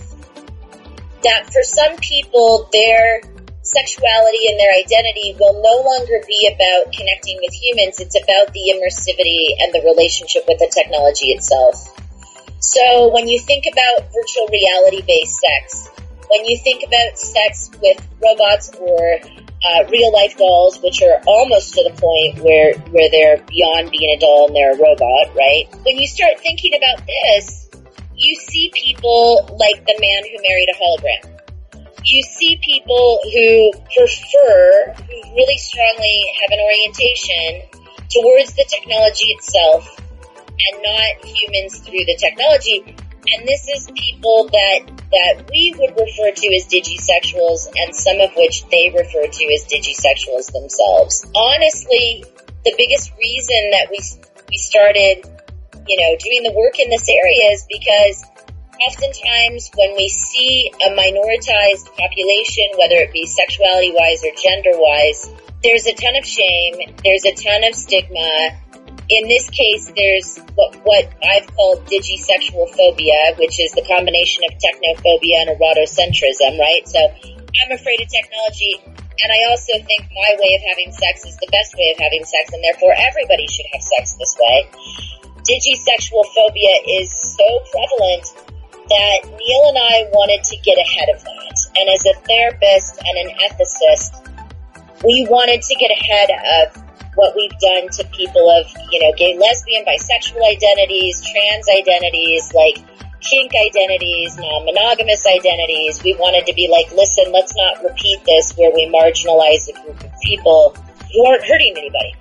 that 1.21 1.53
for 1.53 1.61
some 1.61 1.97
people, 1.97 2.69
their 2.73 3.21
sexuality 3.61 4.49
and 4.49 4.57
their 4.57 4.73
identity 4.81 5.37
will 5.37 5.61
no 5.61 5.85
longer 5.85 6.25
be 6.25 6.49
about 6.49 6.91
connecting 6.91 7.37
with 7.37 7.53
humans. 7.53 7.99
It's 7.99 8.17
about 8.17 8.49
the 8.49 8.73
immersivity 8.73 9.61
and 9.61 9.69
the 9.77 9.85
relationship 9.85 10.45
with 10.47 10.57
the 10.57 10.73
technology 10.73 11.37
itself. 11.37 12.00
So 12.61 13.09
when 13.11 13.27
you 13.27 13.39
think 13.39 13.65
about 13.71 14.13
virtual 14.13 14.47
reality 14.47 15.01
based 15.01 15.41
sex, 15.41 15.89
when 16.29 16.45
you 16.45 16.57
think 16.63 16.83
about 16.85 17.17
sex 17.17 17.71
with 17.81 18.07
robots 18.21 18.71
or 18.79 19.17
uh, 19.65 19.83
real 19.89 20.13
life 20.13 20.37
dolls, 20.37 20.79
which 20.81 21.01
are 21.01 21.21
almost 21.25 21.73
to 21.73 21.83
the 21.83 21.99
point 21.99 22.37
where 22.45 22.77
where 22.93 23.09
they're 23.09 23.37
beyond 23.49 23.89
being 23.89 24.15
a 24.15 24.19
doll 24.19 24.45
and 24.47 24.55
they're 24.55 24.73
a 24.73 24.77
robot, 24.77 25.35
right? 25.35 25.65
When 25.83 25.97
you 25.97 26.07
start 26.07 26.39
thinking 26.39 26.73
about 26.77 27.05
this, 27.07 27.67
you 28.15 28.35
see 28.35 28.71
people 28.75 29.57
like 29.57 29.83
the 29.85 29.97
man 29.97 30.21
who 30.29 30.37
married 30.47 30.69
a 30.69 30.77
hologram. 30.77 31.41
You 32.05 32.21
see 32.21 32.59
people 32.61 33.21
who 33.23 33.71
prefer, 33.93 34.93
who 35.01 35.35
really 35.35 35.57
strongly 35.57 36.25
have 36.41 36.51
an 36.51 36.59
orientation 36.61 37.81
towards 38.09 38.53
the 38.53 38.65
technology 38.69 39.29
itself 39.33 40.00
and 40.67 40.83
not 40.83 41.25
humans 41.25 41.79
through 41.79 42.05
the 42.05 42.17
technology. 42.19 42.95
And 43.21 43.47
this 43.47 43.67
is 43.69 43.89
people 43.95 44.49
that, 44.49 44.79
that 45.11 45.49
we 45.49 45.75
would 45.77 45.93
refer 45.93 46.33
to 46.33 46.47
as 46.55 46.65
digisexuals 46.65 47.69
and 47.77 47.95
some 47.95 48.19
of 48.19 48.31
which 48.35 48.65
they 48.69 48.89
refer 48.89 49.29
to 49.29 49.43
as 49.53 49.65
digisexuals 49.69 50.51
themselves. 50.51 51.25
Honestly, 51.35 52.25
the 52.65 52.73
biggest 52.77 53.13
reason 53.17 53.71
that 53.71 53.87
we, 53.91 53.99
we 54.49 54.57
started, 54.57 55.25
you 55.87 55.97
know, 56.01 56.17
doing 56.17 56.43
the 56.43 56.53
work 56.57 56.79
in 56.79 56.89
this 56.89 57.07
area 57.09 57.53
is 57.53 57.65
because 57.69 58.25
oftentimes 58.81 59.69
when 59.75 59.93
we 59.95 60.09
see 60.09 60.71
a 60.81 60.89
minoritized 60.89 61.93
population, 61.93 62.65
whether 62.77 62.97
it 63.05 63.13
be 63.13 63.25
sexuality 63.25 63.93
wise 63.93 64.23
or 64.25 64.33
gender 64.33 64.73
wise, 64.73 65.29
there's 65.63 65.85
a 65.85 65.93
ton 65.93 66.15
of 66.15 66.25
shame, 66.25 66.97
there's 67.03 67.25
a 67.25 67.35
ton 67.37 67.63
of 67.63 67.75
stigma. 67.75 68.57
In 69.11 69.27
this 69.27 69.49
case, 69.51 69.91
there's 69.91 70.39
what, 70.55 70.71
what 70.87 71.03
I've 71.19 71.43
called 71.51 71.83
digisexual 71.83 72.71
phobia, 72.71 73.35
which 73.35 73.59
is 73.59 73.75
the 73.75 73.83
combination 73.83 74.47
of 74.47 74.55
technophobia 74.55 75.43
and 75.43 75.51
erotocentrism, 75.59 76.55
right? 76.55 76.87
So 76.87 77.11
I'm 77.11 77.71
afraid 77.75 77.99
of 77.99 78.07
technology, 78.07 78.79
and 78.87 79.27
I 79.27 79.51
also 79.51 79.75
think 79.83 80.07
my 80.15 80.31
way 80.39 80.55
of 80.55 80.63
having 80.63 80.95
sex 80.95 81.27
is 81.27 81.35
the 81.43 81.51
best 81.51 81.75
way 81.75 81.91
of 81.91 81.99
having 81.99 82.23
sex, 82.23 82.55
and 82.55 82.63
therefore 82.63 82.95
everybody 82.95 83.51
should 83.51 83.67
have 83.75 83.83
sex 83.83 84.15
this 84.15 84.31
way. 84.39 84.71
Digisexual 85.43 86.23
phobia 86.31 87.03
is 87.03 87.11
so 87.11 87.47
prevalent 87.67 88.23
that 88.87 89.19
Neil 89.27 89.63
and 89.75 89.79
I 89.91 90.07
wanted 90.15 90.39
to 90.39 90.55
get 90.63 90.79
ahead 90.79 91.11
of 91.11 91.19
that. 91.19 91.57
And 91.75 91.89
as 91.91 92.05
a 92.07 92.15
therapist 92.23 92.95
and 93.03 93.27
an 93.27 93.29
ethicist, 93.43 94.23
we 95.03 95.27
wanted 95.29 95.61
to 95.63 95.75
get 95.75 95.91
ahead 95.91 96.29
of 96.31 96.90
what 97.15 97.35
we've 97.35 97.57
done 97.59 97.89
to 97.89 98.03
people 98.15 98.49
of, 98.49 98.65
you 98.91 98.99
know, 99.01 99.13
gay, 99.17 99.37
lesbian, 99.37 99.83
bisexual 99.85 100.41
identities, 100.43 101.21
trans 101.21 101.67
identities, 101.69 102.53
like 102.53 102.77
kink 103.21 103.51
identities, 103.53 104.37
non-monogamous 104.37 105.25
identities. 105.27 106.01
We 106.03 106.15
wanted 106.15 106.45
to 106.47 106.53
be 106.53 106.67
like, 106.67 106.91
listen, 106.91 107.31
let's 107.31 107.55
not 107.55 107.83
repeat 107.83 108.23
this 108.25 108.53
where 108.57 108.71
we 108.73 108.87
marginalize 108.87 109.69
a 109.69 109.73
group 109.83 110.03
of 110.03 110.19
people 110.21 110.75
who 111.13 111.25
aren't 111.25 111.45
hurting 111.45 111.75
anybody. 111.77 112.15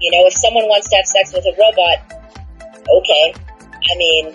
You 0.00 0.10
know, 0.12 0.26
if 0.26 0.34
someone 0.34 0.64
wants 0.64 0.88
to 0.90 0.96
have 0.96 1.06
sex 1.06 1.32
with 1.32 1.44
a 1.44 1.54
robot, 1.56 1.98
okay. 2.88 3.34
I 3.36 3.96
mean, 3.96 4.34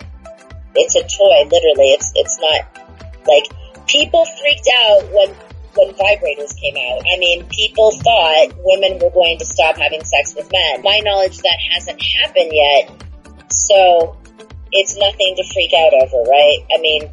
it's 0.75 0.95
a 0.95 1.03
toy, 1.03 1.43
literally. 1.49 1.91
It's 1.93 2.11
it's 2.15 2.39
not 2.39 2.61
like 3.27 3.45
people 3.87 4.25
freaked 4.25 4.69
out 4.73 5.03
when 5.11 5.35
when 5.75 5.93
vibrators 5.95 6.55
came 6.59 6.75
out. 6.75 7.01
I 7.07 7.17
mean, 7.17 7.47
people 7.47 7.91
thought 7.91 8.53
women 8.59 8.99
were 8.99 9.11
going 9.11 9.37
to 9.39 9.45
stop 9.45 9.77
having 9.77 10.03
sex 10.03 10.35
with 10.35 10.51
men. 10.51 10.81
My 10.83 10.99
knowledge 11.03 11.37
that 11.39 11.57
hasn't 11.73 12.01
happened 12.01 12.51
yet. 12.51 13.05
So 13.49 14.17
it's 14.71 14.97
nothing 14.97 15.35
to 15.35 15.43
freak 15.53 15.73
out 15.73 15.93
over, 15.93 16.23
right? 16.29 16.59
I 16.75 16.81
mean, 16.81 17.11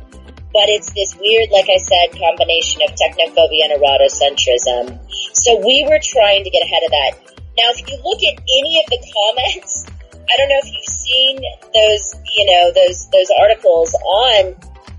but 0.52 0.66
it's 0.72 0.90
this 0.94 1.14
weird, 1.20 1.50
like 1.52 1.68
I 1.68 1.76
said, 1.76 2.18
combination 2.18 2.82
of 2.82 2.94
technophobia 2.96 3.68
and 3.68 3.74
erotocentrism. 3.78 4.98
So 5.34 5.60
we 5.60 5.84
were 5.88 6.00
trying 6.02 6.44
to 6.44 6.50
get 6.50 6.62
ahead 6.64 6.82
of 6.86 6.90
that. 6.90 7.12
Now, 7.58 7.70
if 7.74 7.82
you 7.86 7.98
look 8.02 8.22
at 8.22 8.38
any 8.38 8.82
of 8.82 8.86
the 8.90 9.00
comments, 9.02 9.84
I 10.14 10.36
don't 10.36 10.48
know 10.48 10.60
if 10.62 10.70
you've 10.72 10.94
seen 10.94 11.36
those, 11.74 12.14
you 12.36 12.46
know, 12.46 12.72
those 12.72 13.08
those 13.10 13.30
articles 13.40 13.94
on 13.94 14.54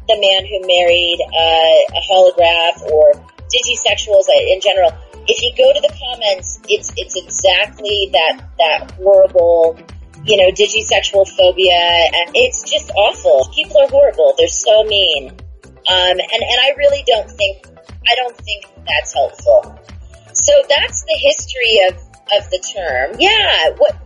the 0.09 0.17
man 0.17 0.41
who 0.49 0.57
married 0.65 1.21
uh, 1.21 1.79
a 1.93 2.01
holograph 2.09 2.81
or 2.91 3.13
digisexuals 3.49 4.25
in 4.29 4.61
general. 4.61 4.91
If 5.27 5.41
you 5.41 5.51
go 5.57 5.73
to 5.73 5.81
the 5.81 5.93
comments, 5.93 6.59
it's 6.69 6.93
it's 6.97 7.15
exactly 7.15 8.09
that 8.13 8.49
that 8.57 8.91
horrible, 8.97 9.77
you 10.23 10.37
know, 10.37 10.49
digisexual 10.51 11.27
phobia, 11.27 12.09
and 12.13 12.35
it's 12.35 12.69
just 12.69 12.89
awful. 12.91 13.49
People 13.53 13.77
are 13.81 13.89
horrible. 13.89 14.33
They're 14.37 14.47
so 14.47 14.83
mean, 14.83 15.29
um, 15.29 16.17
and 16.17 16.41
and 16.41 16.59
I 16.61 16.73
really 16.77 17.03
don't 17.05 17.29
think 17.29 17.67
I 18.07 18.15
don't 18.15 18.37
think 18.37 18.65
that's 18.87 19.13
helpful. 19.13 19.79
So 20.33 20.53
that's 20.69 21.03
the 21.03 21.17
history 21.19 21.81
of 21.89 21.95
of 22.37 22.49
the 22.49 22.59
term. 22.73 23.15
Yeah. 23.19 23.75
What 23.77 23.97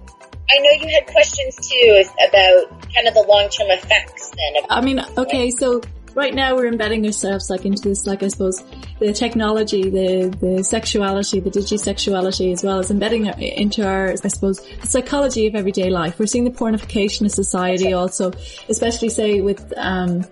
I 0.50 0.60
know 0.60 0.72
you 0.72 0.94
had 0.94 1.08
questions 1.08 1.56
too 1.56 2.04
about 2.28 2.82
kind 2.94 3.08
of 3.08 3.14
the 3.14 3.26
long 3.28 3.50
term 3.50 3.70
effects 3.72 4.32
then. 4.32 4.66
I 4.70 4.82
mean, 4.82 5.02
okay, 5.18 5.50
so 5.52 5.82
right 6.16 6.34
now 6.34 6.56
we're 6.56 6.68
embedding 6.68 7.06
ourselves 7.06 7.50
like 7.50 7.66
into 7.66 7.82
this, 7.82 8.06
like 8.06 8.24
I 8.24 8.28
suppose 8.28 8.64
the 9.00 9.14
technology, 9.14 9.90
the, 9.90 10.36
the 10.40 10.64
sexuality, 10.64 11.40
the 11.40 11.50
digisexuality 11.50 12.54
as 12.54 12.64
well 12.64 12.80
as 12.80 12.92
embedding 12.92 13.26
into 13.26 13.88
our, 13.88 14.10
I 14.12 14.28
suppose, 14.28 14.60
the 14.82 14.88
psychology 14.88 15.48
of 15.48 15.56
everyday 15.56 15.90
life. 15.90 16.20
We're 16.20 16.26
seeing 16.26 16.44
the 16.44 16.52
pornification 16.52 17.26
of 17.26 17.32
society 17.32 17.94
also, 17.94 18.32
especially 18.70 19.10
say 19.10 19.42
with, 19.42 19.74
um, 19.78 20.26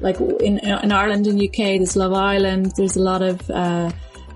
like 0.00 0.20
in, 0.20 0.58
in 0.58 0.92
Ireland 0.92 1.26
and 1.26 1.40
UK, 1.40 1.78
there's 1.78 1.96
Love 1.96 2.12
Island, 2.12 2.72
there's 2.76 2.96
a 2.96 3.02
lot 3.02 3.22
of, 3.22 3.50
uh, 3.50 3.90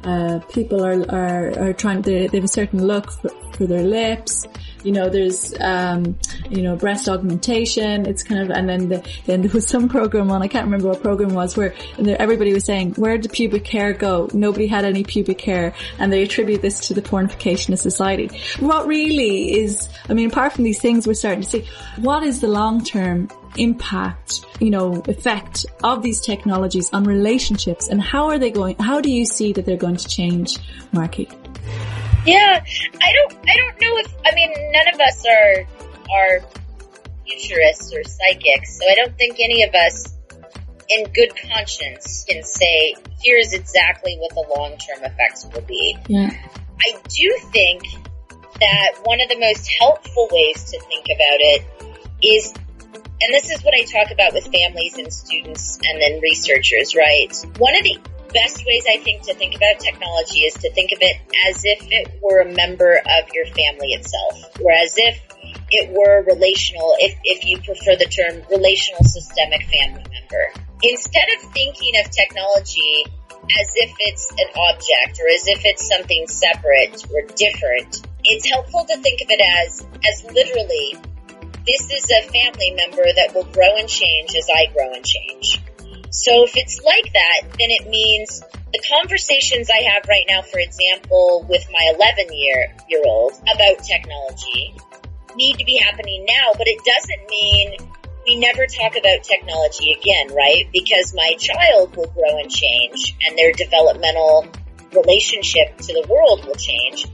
uh, 0.04 0.38
people 0.52 0.84
are, 0.84 1.02
are, 1.10 1.68
are 1.68 1.72
trying, 1.72 2.02
they, 2.02 2.26
they 2.26 2.38
have 2.38 2.44
a 2.44 2.48
certain 2.48 2.86
look 2.86 3.10
for, 3.10 3.30
for 3.54 3.66
their 3.66 3.82
lips 3.84 4.46
you 4.84 4.92
know, 4.92 5.08
there's, 5.08 5.54
um, 5.60 6.18
you 6.50 6.62
know, 6.62 6.76
breast 6.76 7.08
augmentation. 7.08 8.06
It's 8.06 8.22
kind 8.22 8.42
of, 8.42 8.50
and 8.50 8.68
then 8.68 8.88
the, 8.88 9.08
then 9.26 9.42
there 9.42 9.50
was 9.50 9.66
some 9.66 9.88
program 9.88 10.30
on, 10.30 10.42
I 10.42 10.48
can't 10.48 10.64
remember 10.66 10.88
what 10.88 11.02
program 11.02 11.34
was 11.34 11.56
where 11.56 11.74
everybody 11.98 12.52
was 12.52 12.64
saying, 12.64 12.94
where 12.94 13.18
did 13.18 13.32
pubic 13.32 13.66
hair 13.66 13.92
go? 13.92 14.28
Nobody 14.32 14.66
had 14.66 14.84
any 14.84 15.02
pubic 15.02 15.40
hair. 15.40 15.74
And 15.98 16.12
they 16.12 16.22
attribute 16.22 16.62
this 16.62 16.88
to 16.88 16.94
the 16.94 17.02
pornification 17.02 17.72
of 17.72 17.78
society. 17.78 18.30
What 18.60 18.86
really 18.86 19.58
is, 19.58 19.88
I 20.08 20.14
mean, 20.14 20.30
apart 20.30 20.52
from 20.52 20.64
these 20.64 20.80
things 20.80 21.06
we're 21.06 21.14
starting 21.14 21.42
to 21.42 21.48
see, 21.48 21.64
what 21.96 22.22
is 22.22 22.40
the 22.40 22.48
long-term 22.48 23.28
impact, 23.56 24.44
you 24.60 24.70
know, 24.70 25.02
effect 25.06 25.64
of 25.82 26.02
these 26.02 26.20
technologies 26.20 26.92
on 26.92 27.04
relationships 27.04 27.88
and 27.88 28.02
how 28.02 28.26
are 28.26 28.38
they 28.38 28.50
going, 28.50 28.76
how 28.78 29.00
do 29.00 29.10
you 29.10 29.24
see 29.24 29.52
that 29.52 29.64
they're 29.64 29.76
going 29.76 29.96
to 29.96 30.08
change, 30.08 30.58
Markie? 30.92 31.28
Yeah, 32.24 32.64
I 33.02 33.12
don't, 33.12 33.48
I 33.48 33.56
don't 33.56 33.80
know 33.80 33.98
if, 33.98 34.14
I 34.24 34.34
mean, 34.34 34.72
none 34.72 34.94
of 34.94 35.00
us 35.00 35.24
are, 35.26 35.66
are 36.10 36.40
futurists 37.26 37.92
or 37.92 38.02
psychics, 38.04 38.78
so 38.78 38.88
I 38.88 38.94
don't 38.94 39.16
think 39.16 39.38
any 39.40 39.62
of 39.64 39.74
us 39.74 40.16
in 40.88 41.04
good 41.12 41.32
conscience 41.50 42.24
can 42.28 42.42
say, 42.42 42.94
here's 43.22 43.52
exactly 43.52 44.16
what 44.18 44.34
the 44.34 44.54
long-term 44.56 45.04
effects 45.04 45.46
will 45.52 45.62
be. 45.62 45.96
Yeah. 46.08 46.30
I 46.80 46.98
do 47.08 47.38
think 47.52 47.82
that 48.60 49.00
one 49.04 49.20
of 49.20 49.28
the 49.28 49.38
most 49.38 49.68
helpful 49.78 50.28
ways 50.30 50.64
to 50.64 50.80
think 50.80 51.06
about 51.06 51.40
it 51.40 51.64
is 52.22 52.54
and 53.24 53.32
this 53.32 53.50
is 53.50 53.62
what 53.62 53.74
I 53.74 53.84
talk 53.84 54.10
about 54.12 54.34
with 54.34 54.44
families 54.52 54.98
and 54.98 55.12
students 55.12 55.78
and 55.82 56.00
then 56.00 56.20
researchers, 56.20 56.94
right? 56.94 57.32
One 57.58 57.76
of 57.76 57.84
the 57.84 57.98
best 58.34 58.66
ways 58.66 58.84
I 58.90 58.98
think 58.98 59.22
to 59.22 59.34
think 59.34 59.54
about 59.54 59.78
technology 59.78 60.40
is 60.40 60.54
to 60.54 60.70
think 60.72 60.92
of 60.92 60.98
it 61.00 61.16
as 61.48 61.64
if 61.64 61.86
it 61.90 62.20
were 62.20 62.40
a 62.40 62.52
member 62.52 62.98
of 62.98 63.30
your 63.32 63.46
family 63.46 63.94
itself, 63.94 64.60
or 64.60 64.72
as 64.72 64.94
if 64.98 65.22
it 65.70 65.90
were 65.90 66.22
relational, 66.26 66.96
if, 66.98 67.16
if 67.24 67.46
you 67.46 67.58
prefer 67.62 67.96
the 67.96 68.10
term 68.10 68.42
relational 68.50 69.04
systemic 69.04 69.62
family 69.62 70.04
member. 70.10 70.52
Instead 70.82 71.24
of 71.38 71.52
thinking 71.54 71.94
of 72.04 72.10
technology 72.10 73.06
as 73.44 73.68
if 73.76 73.92
it's 73.98 74.30
an 74.32 74.50
object 74.56 75.20
or 75.20 75.28
as 75.28 75.46
if 75.48 75.64
it's 75.64 75.88
something 75.88 76.26
separate 76.26 77.06
or 77.12 77.22
different, 77.36 78.04
it's 78.24 78.46
helpful 78.48 78.84
to 78.84 78.96
think 78.98 79.20
of 79.22 79.28
it 79.30 79.40
as, 79.40 79.86
as 80.04 80.24
literally, 80.32 80.96
this 81.66 81.90
is 81.90 82.10
a 82.10 82.22
family 82.28 82.72
member 82.76 83.04
that 83.04 83.32
will 83.34 83.48
grow 83.52 83.76
and 83.76 83.88
change 83.88 84.34
as 84.36 84.48
I 84.52 84.72
grow 84.72 84.92
and 84.92 85.04
change. 85.04 85.63
So 86.14 86.44
if 86.44 86.56
it's 86.56 86.80
like 86.80 87.12
that, 87.12 87.58
then 87.58 87.70
it 87.74 87.88
means 87.90 88.40
the 88.72 88.80
conversations 88.88 89.68
I 89.68 89.82
have 89.90 90.06
right 90.08 90.24
now, 90.28 90.42
for 90.42 90.60
example, 90.60 91.44
with 91.48 91.66
my 91.72 91.92
11 91.98 92.32
year, 92.32 92.72
year 92.88 93.02
old 93.04 93.32
about 93.42 93.82
technology 93.82 94.76
need 95.34 95.58
to 95.58 95.64
be 95.64 95.76
happening 95.76 96.24
now, 96.24 96.52
but 96.56 96.68
it 96.68 96.78
doesn't 96.84 97.28
mean 97.28 97.76
we 98.24 98.36
never 98.36 98.64
talk 98.66 98.96
about 98.96 99.24
technology 99.24 99.90
again, 99.90 100.32
right? 100.32 100.70
Because 100.72 101.12
my 101.14 101.34
child 101.34 101.96
will 101.96 102.06
grow 102.06 102.38
and 102.38 102.48
change 102.48 103.16
and 103.26 103.36
their 103.36 103.52
developmental 103.52 104.46
relationship 104.94 105.76
to 105.78 105.92
the 105.92 106.06
world 106.08 106.46
will 106.46 106.54
change. 106.54 107.06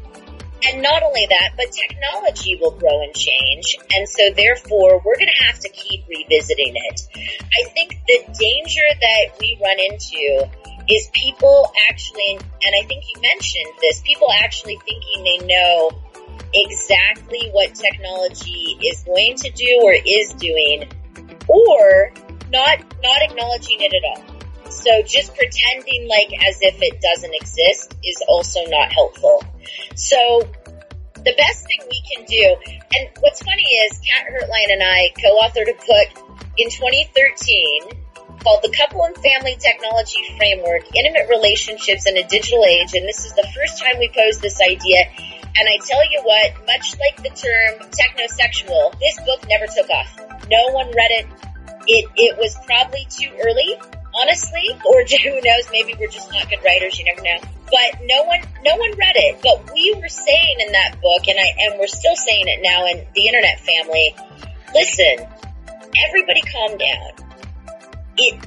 And 0.67 0.83
not 0.83 1.03
only 1.03 1.27
that, 1.31 1.53
but 1.57 1.73
technology 1.73 2.59
will 2.61 2.73
grow 2.73 3.03
and 3.03 3.15
change. 3.15 3.79
And 3.95 4.09
so 4.09 4.31
therefore, 4.35 5.01
we're 5.05 5.17
going 5.17 5.31
to 5.33 5.45
have 5.45 5.59
to 5.61 5.69
keep 5.71 6.05
revisiting 6.09 6.75
it. 6.77 7.01
I 7.17 7.69
think 7.71 7.99
the 8.07 8.21
danger 8.39 8.87
that 9.01 9.39
we 9.41 9.59
run 9.63 9.81
into 9.81 10.51
is 10.89 11.09
people 11.13 11.73
actually, 11.89 12.33
and 12.33 12.75
I 12.79 12.87
think 12.87 13.05
you 13.15 13.23
mentioned 13.23 13.73
this, 13.81 14.03
people 14.05 14.29
actually 14.43 14.79
thinking 14.85 15.25
they 15.25 15.47
know 15.47 15.93
exactly 16.53 17.49
what 17.53 17.75
technology 17.75 18.77
is 18.85 19.05
going 19.05 19.37
to 19.37 19.51
do 19.51 19.81
or 19.83 19.95
is 19.95 20.35
doing, 20.35 20.89
or 21.49 22.13
not 22.51 22.79
not 23.03 23.23
acknowledging 23.23 23.79
it 23.81 23.93
at 23.95 24.05
all. 24.05 24.71
So 24.71 25.03
just 25.03 25.35
pretending 25.35 26.09
like 26.09 26.33
as 26.47 26.59
if 26.61 26.81
it 26.81 27.01
doesn't 27.01 27.35
exist 27.35 27.95
is 28.05 28.23
also 28.29 28.61
not 28.67 28.93
helpful. 28.93 29.45
So 29.95 30.49
the 31.15 31.35
best 31.37 31.67
thing 31.67 31.81
we 31.89 32.03
can 32.13 32.25
do, 32.25 32.57
and 32.97 33.11
what's 33.21 33.43
funny 33.43 33.69
is 33.85 34.01
Kat 34.01 34.27
Hertlein 34.27 34.73
and 34.73 34.83
I 34.83 35.11
co-authored 35.21 35.69
a 35.69 35.79
book 35.87 36.31
in 36.57 36.71
2013 36.71 38.01
called 38.43 38.61
the 38.63 38.73
Couple 38.75 39.05
and 39.05 39.17
Family 39.17 39.57
Technology 39.61 40.21
Framework, 40.37 40.83
Intimate 40.97 41.29
Relationships 41.29 42.09
in 42.09 42.17
a 42.17 42.27
Digital 42.27 42.65
Age. 42.65 42.95
And 42.95 43.07
this 43.07 43.25
is 43.25 43.33
the 43.35 43.47
first 43.55 43.83
time 43.83 43.99
we 43.99 44.09
posed 44.09 44.41
this 44.41 44.61
idea. 44.61 45.05
And 45.57 45.69
I 45.69 45.77
tell 45.85 46.03
you 46.05 46.23
what, 46.23 46.67
much 46.67 46.97
like 46.99 47.17
the 47.23 47.31
term 47.37 47.91
technosexual, 47.93 48.99
this 48.99 49.19
book 49.27 49.47
never 49.49 49.67
took 49.67 49.91
off. 49.91 50.17
No 50.49 50.73
one 50.73 50.87
read 50.89 51.11
it. 51.11 51.27
It, 51.87 52.09
it 52.17 52.39
was 52.39 52.57
probably 52.67 53.07
too 53.11 53.31
early, 53.45 53.77
honestly, 54.21 54.69
or 54.85 55.03
who 55.25 55.41
knows, 55.41 55.65
maybe 55.73 55.95
we're 55.99 56.09
just 56.09 56.31
not 56.33 56.49
good 56.51 56.61
writers, 56.65 56.99
you 56.99 57.05
never 57.07 57.23
know. 57.23 57.39
But 57.71 58.01
no 58.05 58.25
one, 58.25 58.41
no 58.65 58.77
one 58.77 58.91
read 58.99 59.17
it. 59.17 59.41
But 59.43 59.73
we 59.73 59.95
were 60.01 60.09
saying 60.09 60.57
in 60.61 60.73
that 60.73 61.01
book, 61.01 61.29
and 61.29 61.39
I, 61.39 61.55
and 61.65 61.81
we're 61.81 61.87
still 61.87 62.17
saying 62.17 62.47
it 62.49 62.61
now 62.63 62.87
in 62.87 63.07
the 63.15 63.27
internet 63.27 63.61
family, 63.61 64.15
listen, 64.75 65.27
everybody 66.09 66.43
calm 66.43 66.77
down 66.77 67.31
it, 68.21 68.47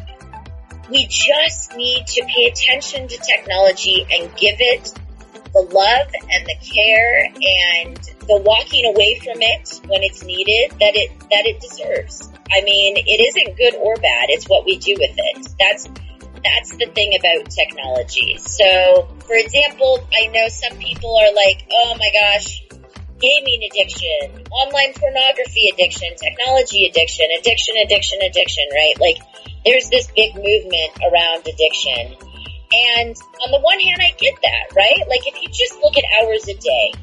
we 0.89 1.07
just 1.09 1.75
need 1.75 2.05
to 2.07 2.25
pay 2.25 2.45
attention 2.45 3.07
to 3.07 3.17
technology 3.17 4.05
and 4.11 4.35
give 4.35 4.57
it 4.59 4.93
the 5.53 5.62
love 5.62 6.07
and 6.31 6.45
the 6.45 6.55
care 6.62 7.25
and 7.25 7.98
the 8.27 8.41
walking 8.41 8.86
away 8.86 9.19
from 9.19 9.41
it 9.41 9.81
when 9.86 10.01
it's 10.01 10.24
needed 10.24 10.72
that 10.79 10.95
it 10.95 11.12
that 11.29 11.45
it 11.45 11.62
deserves. 11.62 12.29
I 12.51 12.62
mean, 12.62 12.98
it 12.98 13.19
isn't 13.22 13.57
good 13.57 13.75
or 13.75 13.95
bad. 13.95 14.29
It's 14.29 14.45
what 14.45 14.65
we 14.65 14.77
do 14.77 14.95
with 14.98 15.13
it. 15.15 15.48
That's 15.60 15.89
that's 16.43 16.75
the 16.75 16.88
thing 16.88 17.15
about 17.17 17.50
technology. 17.50 18.38
So, 18.38 19.07
for 19.25 19.36
example, 19.36 20.05
I 20.12 20.27
know 20.27 20.48
some 20.50 20.77
people 20.77 21.15
are 21.15 21.33
like, 21.33 21.65
"Oh 21.72 21.95
my 21.98 22.10
gosh, 22.12 22.63
gaming 23.22 23.62
addiction, 23.69 24.43
online 24.51 24.93
pornography 24.93 25.69
addiction, 25.72 26.10
technology 26.17 26.86
addiction, 26.86 27.27
addiction, 27.39 27.75
addiction, 27.77 28.19
addiction," 28.25 28.65
right? 28.74 29.00
Like 29.00 29.17
there's 29.65 29.89
this 29.89 30.10
big 30.15 30.36
movement 30.36 30.91
around 31.00 31.48
addiction. 31.48 32.32
And 32.73 33.15
on 33.45 33.51
the 33.51 33.59
one 33.61 33.79
hand, 33.79 34.01
I 34.01 34.11
get 34.17 34.33
that, 34.41 34.75
right? 34.75 35.05
Like 35.07 35.27
if 35.27 35.41
you 35.41 35.49
just 35.49 35.77
look 35.83 35.97
at 35.97 36.03
hours 36.17 36.47
a 36.47 36.55
day 36.55 36.93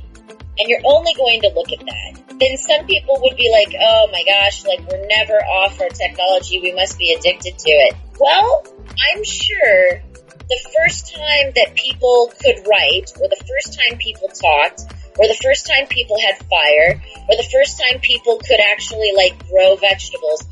and 0.58 0.68
you're 0.68 0.82
only 0.84 1.14
going 1.14 1.42
to 1.42 1.50
look 1.54 1.70
at 1.70 1.78
that, 1.78 2.38
then 2.40 2.56
some 2.56 2.86
people 2.86 3.18
would 3.22 3.36
be 3.36 3.50
like, 3.52 3.74
oh 3.78 4.08
my 4.10 4.24
gosh, 4.24 4.64
like 4.66 4.80
we're 4.90 5.06
never 5.06 5.38
off 5.38 5.80
our 5.80 5.88
technology. 5.88 6.60
We 6.60 6.74
must 6.74 6.98
be 6.98 7.14
addicted 7.14 7.58
to 7.58 7.70
it. 7.70 7.94
Well, 8.18 8.64
I'm 8.90 9.22
sure 9.22 10.02
the 10.50 10.60
first 10.74 11.14
time 11.14 11.52
that 11.54 11.76
people 11.76 12.32
could 12.42 12.66
write 12.66 13.12
or 13.22 13.30
the 13.30 13.40
first 13.46 13.78
time 13.78 13.98
people 13.98 14.26
talked 14.28 14.82
or 15.18 15.28
the 15.28 15.38
first 15.42 15.66
time 15.66 15.86
people 15.86 16.18
had 16.18 16.42
fire 16.50 17.00
or 17.28 17.36
the 17.36 17.48
first 17.52 17.78
time 17.78 18.00
people 18.00 18.38
could 18.38 18.58
actually 18.58 19.12
like 19.14 19.38
grow 19.48 19.76
vegetables 19.76 20.42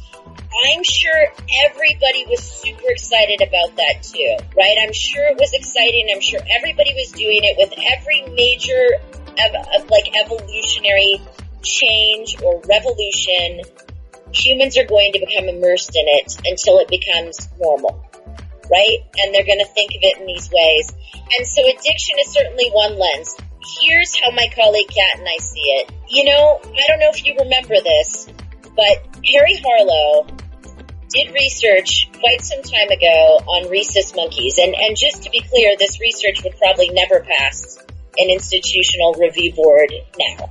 I'm 0.65 0.83
sure 0.83 1.27
everybody 1.67 2.27
was 2.29 2.41
super 2.41 2.89
excited 2.89 3.41
about 3.43 3.77
that 3.77 4.03
too, 4.03 4.37
right? 4.57 4.77
I'm 4.81 4.93
sure 4.93 5.25
it 5.27 5.39
was 5.39 5.53
exciting. 5.53 6.09
I'm 6.13 6.21
sure 6.21 6.41
everybody 6.51 6.95
was 6.95 7.13
doing 7.13 7.41
it 7.45 7.57
with 7.59 7.73
every 7.79 8.23
major, 8.35 8.99
ev- 9.37 9.91
like 9.91 10.17
evolutionary 10.17 11.21
change 11.63 12.41
or 12.43 12.63
revolution. 12.69 13.63
Humans 14.33 14.79
are 14.79 14.87
going 14.87 15.13
to 15.13 15.21
become 15.21 15.49
immersed 15.49 15.95
in 15.95 16.05
it 16.07 16.37
until 16.45 16.79
it 16.79 16.89
becomes 16.89 17.49
normal, 17.61 18.03
right? 18.71 18.99
And 19.19 19.35
they're 19.35 19.47
going 19.47 19.61
to 19.61 19.73
think 19.73 19.93
of 19.93 20.03
it 20.03 20.19
in 20.19 20.27
these 20.27 20.51
ways. 20.53 20.93
And 21.39 21.47
so 21.47 21.63
addiction 21.63 22.19
is 22.19 22.33
certainly 22.33 22.71
one 22.71 22.99
lens. 22.99 23.37
Here's 23.81 24.19
how 24.19 24.31
my 24.31 24.49
colleague 24.55 24.89
Kat 24.89 25.19
and 25.19 25.29
I 25.29 25.39
see 25.39 25.61
it. 25.61 25.93
You 26.09 26.25
know, 26.25 26.61
I 26.65 26.87
don't 26.89 27.01
know 27.01 27.11
if 27.11 27.25
you 27.25 27.37
remember 27.39 27.77
this, 27.83 28.29
but 28.79 29.27
Harry 29.27 29.59
Harlow 29.59 30.25
did 31.11 31.35
research 31.35 32.09
quite 32.21 32.43
some 32.43 32.63
time 32.63 32.89
ago 32.91 33.43
on 33.51 33.69
rhesus 33.71 34.15
monkeys. 34.15 34.59
And, 34.59 34.75
and 34.75 34.97
just 34.97 35.25
to 35.25 35.31
be 35.31 35.41
clear, 35.41 35.75
this 35.77 35.99
research 36.01 36.45
would 36.45 36.57
probably 36.59 36.91
never 36.91 37.21
pass 37.27 37.77
an 38.17 38.31
institutional 38.31 39.15
review 39.15 39.53
board 39.53 39.91
now. 40.19 40.51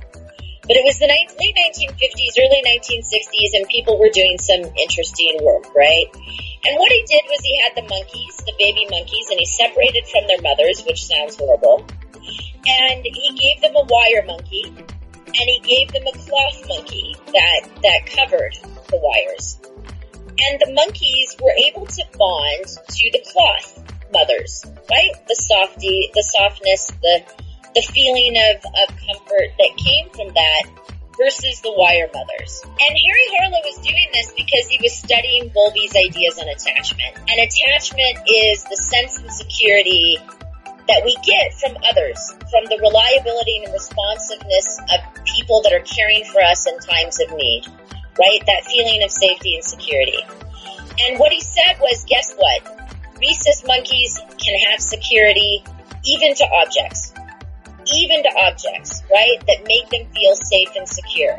But 0.68 0.76
it 0.76 0.84
was 0.84 0.98
the 1.00 1.08
late 1.08 1.56
1950s, 1.56 2.36
early 2.36 2.60
1960s, 2.68 3.56
and 3.56 3.66
people 3.68 3.98
were 3.98 4.12
doing 4.12 4.36
some 4.36 4.60
interesting 4.76 5.38
work, 5.40 5.72
right? 5.74 6.12
And 6.12 6.76
what 6.76 6.92
he 6.92 7.00
did 7.08 7.24
was 7.24 7.40
he 7.40 7.56
had 7.64 7.72
the 7.72 7.88
monkeys, 7.88 8.36
the 8.44 8.52
baby 8.58 8.84
monkeys, 8.90 9.30
and 9.30 9.40
he 9.40 9.46
separated 9.46 10.04
from 10.04 10.26
their 10.26 10.42
mothers, 10.42 10.84
which 10.84 11.06
sounds 11.06 11.36
horrible. 11.36 11.86
And 12.68 13.00
he 13.00 13.32
gave 13.40 13.62
them 13.62 13.72
a 13.76 13.84
wire 13.88 14.24
monkey, 14.26 14.74
and 15.28 15.46
he 15.48 15.60
gave 15.60 15.92
them 15.92 16.06
a 16.06 16.12
cloth 16.12 16.68
monkey 16.68 17.16
that, 17.26 17.68
that 17.82 18.06
covered 18.06 18.54
the 18.88 18.98
wires. 18.98 19.58
And 20.40 20.60
the 20.60 20.72
monkeys 20.72 21.36
were 21.42 21.54
able 21.66 21.86
to 21.86 22.04
bond 22.16 22.64
to 22.64 23.10
the 23.12 23.22
cloth 23.32 23.82
mothers, 24.12 24.64
right? 24.90 25.12
The 25.28 25.34
softy, 25.34 26.10
the 26.14 26.22
softness, 26.22 26.86
the, 27.02 27.22
the 27.74 27.82
feeling 27.82 28.36
of, 28.36 28.64
of 28.64 28.96
comfort 28.96 29.50
that 29.58 29.72
came 29.76 30.08
from 30.10 30.28
that 30.34 30.62
versus 31.18 31.60
the 31.60 31.74
wire 31.74 32.08
mothers. 32.14 32.62
And 32.64 32.94
Harry 32.94 33.26
Harlow 33.34 33.60
was 33.66 33.78
doing 33.82 34.08
this 34.14 34.32
because 34.36 34.68
he 34.68 34.78
was 34.80 34.94
studying 34.94 35.50
Bowlby's 35.50 35.94
ideas 35.96 36.38
on 36.38 36.48
attachment. 36.48 37.18
And 37.28 37.42
attachment 37.42 38.22
is 38.30 38.64
the 38.64 38.78
sense 38.78 39.18
of 39.18 39.30
security 39.30 40.18
that 40.88 41.02
we 41.04 41.14
get 41.24 41.54
from 41.54 41.76
others, 41.88 42.18
from 42.50 42.64
the 42.66 42.78
reliability 42.80 43.62
and 43.64 43.72
responsiveness 43.72 44.80
of 44.90 45.24
people 45.24 45.62
that 45.62 45.72
are 45.72 45.84
caring 45.84 46.24
for 46.24 46.42
us 46.42 46.66
in 46.66 46.78
times 46.80 47.20
of 47.20 47.36
need 47.36 47.64
right? 48.18 48.42
That 48.46 48.64
feeling 48.66 49.02
of 49.02 49.10
safety 49.10 49.54
and 49.54 49.64
security. 49.64 50.18
And 51.00 51.18
what 51.18 51.32
he 51.32 51.40
said 51.40 51.78
was, 51.80 52.04
guess 52.08 52.34
what? 52.34 52.66
Rhesus 53.22 53.64
monkeys 53.66 54.18
can 54.38 54.58
have 54.70 54.80
security 54.80 55.64
even 56.04 56.34
to 56.34 56.44
objects. 56.62 57.14
Even 57.96 58.22
to 58.22 58.30
objects, 58.46 59.02
right? 59.10 59.38
That 59.46 59.64
make 59.66 59.88
them 59.90 60.06
feel 60.12 60.34
safe 60.34 60.68
and 60.76 60.88
secure. 60.88 61.38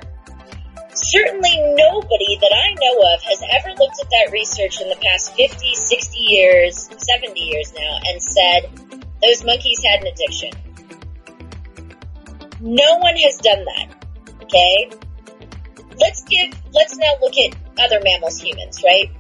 Certainly 0.93 1.75
nobody 1.75 2.37
that 2.41 2.51
I 2.51 2.73
know 2.73 3.13
of 3.13 3.21
has 3.23 3.41
ever 3.59 3.75
looked 3.77 3.99
at 4.01 4.09
that 4.09 4.31
research 4.31 4.81
in 4.81 4.89
the 4.89 4.97
past 5.01 5.35
50, 5.35 5.75
60 5.75 6.17
years, 6.17 6.89
70 6.97 7.39
years 7.39 7.73
now 7.77 7.99
and 8.07 8.21
said, 8.21 8.88
those 9.21 9.43
monkeys 9.43 9.79
had 9.83 10.01
an 10.01 10.07
addiction. 10.07 10.51
No 12.61 12.97
one 12.97 13.15
has 13.15 13.37
done 13.37 13.65
that. 13.65 13.95
Okay? 14.43 14.89
let's 15.99 16.23
give, 16.23 16.53
let's 16.73 16.97
now 16.97 17.13
look 17.21 17.37
at 17.37 17.55
other 17.79 17.99
mammals, 18.03 18.39
humans, 18.39 18.81
right? 18.83 19.11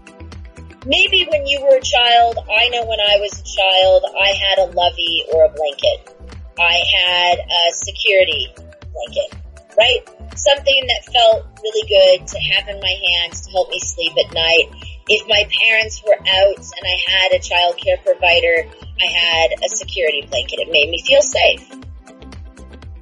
Maybe 0.85 1.27
when 1.29 1.45
you 1.45 1.61
were 1.61 1.77
a 1.77 1.81
child, 1.81 2.39
I 2.39 2.69
know 2.69 2.85
when 2.85 2.99
I 2.99 3.19
was 3.19 3.35
a 3.35 3.43
child, 3.43 4.05
I 4.15 4.31
had 4.31 4.59
a 4.59 4.71
lovey 4.71 5.25
or 5.33 5.45
a 5.45 5.49
blanket. 5.49 6.15
I 6.57 6.81
had 6.95 7.39
a 7.39 7.73
security 7.73 8.47
blanket, 8.55 9.35
right? 9.77 9.99
Something 10.37 10.87
that 10.87 11.13
felt 11.13 11.47
really 11.61 11.87
good 11.87 12.27
to 12.27 12.39
have 12.39 12.67
in 12.69 12.79
my 12.79 12.95
hands 13.11 13.41
to 13.45 13.51
help 13.51 13.69
me 13.69 13.79
sleep 13.79 14.13
at 14.25 14.33
night. 14.33 14.71
If 15.09 15.27
my 15.27 15.49
parents 15.65 16.03
were 16.05 16.13
out 16.13 16.61
and 16.61 16.85
I 16.85 16.97
had 17.09 17.31
a 17.33 17.39
child 17.39 17.77
care 17.77 17.97
provider, 17.97 18.69
I 19.01 19.05
had 19.09 19.57
a 19.57 19.69
security 19.69 20.21
blanket. 20.29 20.59
It 20.61 20.71
made 20.71 20.89
me 20.89 21.01
feel 21.01 21.21
safe. 21.21 21.65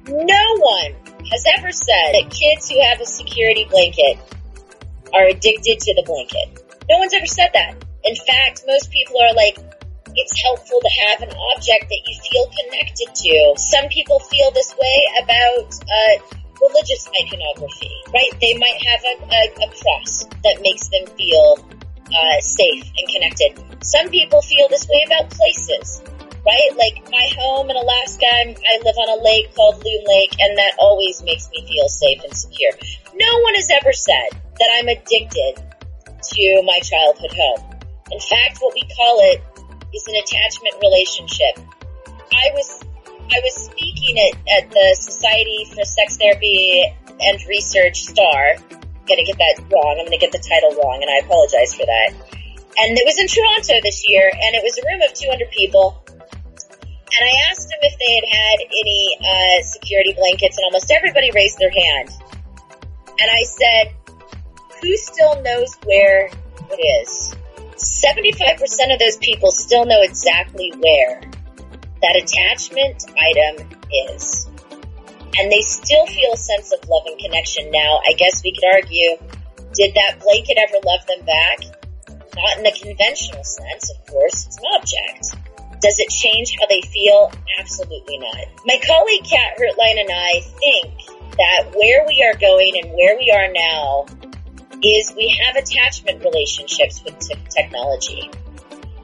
No 0.08 0.56
one 0.56 0.96
has 1.30 1.44
ever 1.58 1.70
said 1.70 2.16
that 2.16 2.32
kids 2.32 2.70
who 2.70 2.80
have 2.82 2.98
a 3.00 3.04
security 3.04 3.66
blanket 3.68 4.16
are 5.12 5.28
addicted 5.28 5.80
to 5.80 5.94
the 5.94 6.02
blanket. 6.08 6.64
No 6.88 6.96
one's 6.96 7.12
ever 7.12 7.26
said 7.26 7.50
that. 7.52 7.76
In 8.04 8.16
fact, 8.16 8.64
most 8.66 8.90
people 8.90 9.16
are 9.20 9.34
like, 9.34 9.58
it's 10.14 10.40
helpful 10.40 10.80
to 10.80 10.90
have 11.04 11.20
an 11.20 11.36
object 11.52 11.92
that 11.92 12.02
you 12.08 12.14
feel 12.24 12.48
connected 12.64 13.14
to. 13.14 13.54
Some 13.58 13.88
people 13.88 14.18
feel 14.20 14.50
this 14.52 14.74
way 14.80 14.98
about 15.22 15.68
uh, 15.76 16.14
religious 16.56 17.06
iconography, 17.20 17.92
right? 18.14 18.32
They 18.40 18.56
might 18.56 18.80
have 18.80 19.00
a, 19.04 19.14
a, 19.28 19.68
a 19.68 19.68
cross 19.76 20.24
that 20.42 20.58
makes 20.62 20.88
them 20.88 21.04
feel 21.16 21.58
uh, 22.14 22.40
safe 22.40 22.84
and 22.96 23.08
connected. 23.08 23.84
Some 23.84 24.10
people 24.10 24.42
feel 24.42 24.68
this 24.68 24.88
way 24.88 25.04
about 25.06 25.30
places 25.30 26.02
right? 26.48 26.70
Like 26.76 27.04
my 27.10 27.26
home 27.38 27.68
in 27.70 27.76
Alaska, 27.76 28.24
I'm, 28.24 28.50
I 28.56 28.80
live 28.84 28.96
on 28.96 29.20
a 29.20 29.22
lake 29.22 29.54
called 29.54 29.82
Loon 29.84 30.02
Lake, 30.06 30.32
and 30.40 30.56
that 30.56 30.72
always 30.78 31.22
makes 31.22 31.48
me 31.50 31.66
feel 31.66 31.88
safe 31.88 32.20
and 32.24 32.34
secure. 32.34 32.72
No 33.14 33.40
one 33.42 33.54
has 33.54 33.68
ever 33.70 33.92
said 33.92 34.30
that 34.32 34.70
I'm 34.78 34.88
addicted 34.88 35.60
to 36.22 36.62
my 36.64 36.78
childhood 36.80 37.32
home. 37.36 37.80
In 38.10 38.20
fact, 38.20 38.58
what 38.60 38.74
we 38.74 38.82
call 38.96 39.20
it 39.28 39.42
is 39.94 40.04
an 40.08 40.16
attachment 40.16 40.74
relationship. 40.82 41.54
I 42.32 42.50
was 42.54 42.84
I 43.30 43.40
was 43.44 43.68
speaking 43.68 44.16
at, 44.18 44.64
at 44.64 44.70
the 44.70 44.96
Society 44.98 45.66
for 45.74 45.84
Sex 45.84 46.16
Therapy 46.16 46.84
and 47.20 47.38
Research 47.46 48.04
STAR. 48.04 48.56
I'm 49.08 49.16
gonna 49.16 49.24
get 49.24 49.40
that 49.40 49.64
wrong. 49.72 49.96
I'm 49.96 50.04
gonna 50.04 50.20
get 50.20 50.32
the 50.32 50.44
title 50.44 50.76
wrong, 50.76 51.00
and 51.00 51.08
I 51.08 51.24
apologize 51.24 51.72
for 51.72 51.88
that 51.88 52.12
and 52.78 52.96
it 52.96 53.04
was 53.04 53.18
in 53.18 53.26
Toronto 53.26 53.80
this 53.82 54.08
year, 54.08 54.30
and 54.30 54.54
it 54.54 54.62
was 54.62 54.78
a 54.78 54.82
room 54.86 55.02
of 55.02 55.12
200 55.12 55.50
people. 55.50 56.02
And 56.06 57.22
I 57.26 57.50
asked 57.50 57.66
them 57.66 57.80
if 57.82 57.98
they 57.98 58.14
had 58.14 58.28
had 58.30 58.58
any 58.62 59.18
uh, 59.18 59.62
security 59.62 60.14
blankets, 60.14 60.56
and 60.58 60.64
almost 60.64 60.90
everybody 60.90 61.30
raised 61.34 61.58
their 61.58 61.70
hand. 61.70 62.10
And 63.18 63.28
I 63.30 63.42
said, 63.42 63.94
"Who 64.80 64.96
still 64.96 65.42
knows 65.42 65.74
where 65.84 66.30
it 66.70 66.80
is?" 67.02 67.34
75% 67.76 68.92
of 68.92 68.98
those 68.98 69.16
people 69.18 69.50
still 69.50 69.86
know 69.86 70.02
exactly 70.02 70.72
where 70.78 71.20
that 72.02 72.16
attachment 72.16 73.04
item 73.18 73.68
is. 74.10 74.47
And 75.36 75.52
they 75.52 75.60
still 75.60 76.06
feel 76.06 76.32
a 76.32 76.36
sense 76.36 76.72
of 76.72 76.88
love 76.88 77.02
and 77.06 77.18
connection 77.18 77.70
now. 77.70 78.00
I 78.08 78.14
guess 78.14 78.42
we 78.42 78.52
could 78.52 78.64
argue, 78.64 79.16
did 79.74 79.94
that 79.94 80.20
blanket 80.20 80.58
ever 80.58 80.78
love 80.84 81.06
them 81.06 81.24
back? 81.26 81.58
Not 82.34 82.58
in 82.58 82.64
the 82.64 82.72
conventional 82.72 83.44
sense, 83.44 83.90
of 83.90 84.06
course. 84.06 84.46
It's 84.46 84.58
an 84.58 84.64
object. 84.76 85.80
Does 85.80 85.98
it 85.98 86.10
change 86.10 86.56
how 86.58 86.66
they 86.66 86.80
feel? 86.82 87.30
Absolutely 87.58 88.18
not. 88.18 88.46
My 88.64 88.80
colleague 88.84 89.24
Kat 89.24 89.56
Hertlein 89.58 90.00
and 90.00 90.10
I 90.10 90.40
think 90.58 90.94
that 91.36 91.72
where 91.74 92.04
we 92.06 92.22
are 92.22 92.36
going 92.38 92.80
and 92.82 92.92
where 92.92 93.16
we 93.16 93.30
are 93.30 93.52
now 93.52 94.06
is 94.82 95.12
we 95.16 95.36
have 95.44 95.56
attachment 95.56 96.24
relationships 96.24 97.02
with 97.04 97.18
t- 97.18 97.34
technology. 97.50 98.30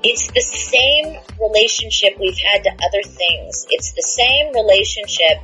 It's 0.03 0.31
the 0.33 0.41
same 0.41 1.17
relationship 1.41 2.19
we've 2.19 2.39
had 2.39 2.65
to 2.65 2.71
other 2.71 3.03
things. 3.03 3.67
It's 3.71 3.93
the 3.93 4.03
same 4.03 4.53
relationship 4.53 5.39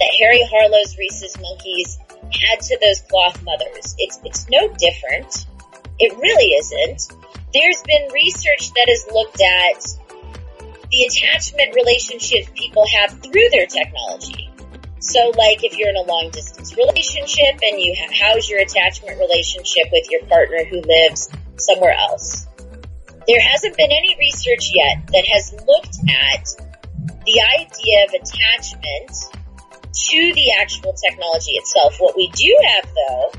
that 0.00 0.10
Harry 0.18 0.42
Harlow's 0.50 0.96
Rhesus 0.98 1.36
monkeys 1.38 1.98
had 2.32 2.60
to 2.60 2.78
those 2.80 3.00
cloth 3.02 3.42
mothers. 3.44 3.94
It's, 3.98 4.18
it's 4.24 4.48
no 4.50 4.68
different. 4.74 5.46
It 5.98 6.16
really 6.18 6.56
isn't. 6.56 7.12
There's 7.52 7.82
been 7.82 8.12
research 8.12 8.72
that 8.72 8.86
has 8.88 9.06
looked 9.12 9.40
at 9.40 10.00
the 10.90 11.02
attachment 11.02 11.74
relationships 11.74 12.50
people 12.54 12.84
have 12.98 13.10
through 13.22 13.48
their 13.50 13.66
technology. 13.66 14.50
So 15.00 15.32
like 15.36 15.64
if 15.64 15.76
you're 15.76 15.88
in 15.88 15.96
a 15.96 16.02
long 16.02 16.30
distance 16.30 16.76
relationship 16.76 17.60
and 17.62 17.80
you 17.80 17.94
how's 18.20 18.48
your 18.48 18.60
attachment 18.60 19.18
relationship 19.18 19.88
with 19.92 20.10
your 20.10 20.24
partner 20.26 20.64
who 20.64 20.80
lives 20.82 21.30
somewhere 21.56 21.94
else? 21.94 22.46
There 23.26 23.40
hasn't 23.40 23.76
been 23.76 23.90
any 23.90 24.16
research 24.18 24.70
yet 24.74 25.06
that 25.08 25.24
has 25.32 25.52
looked 25.52 25.98
at 26.08 26.44
the 27.24 27.40
idea 27.40 28.04
of 28.04 28.14
attachment 28.14 29.39
to 30.08 30.32
the 30.34 30.52
actual 30.60 30.92
technology 30.94 31.52
itself. 31.52 31.96
What 31.98 32.16
we 32.16 32.28
do 32.30 32.56
have 32.74 32.88
though 32.94 33.32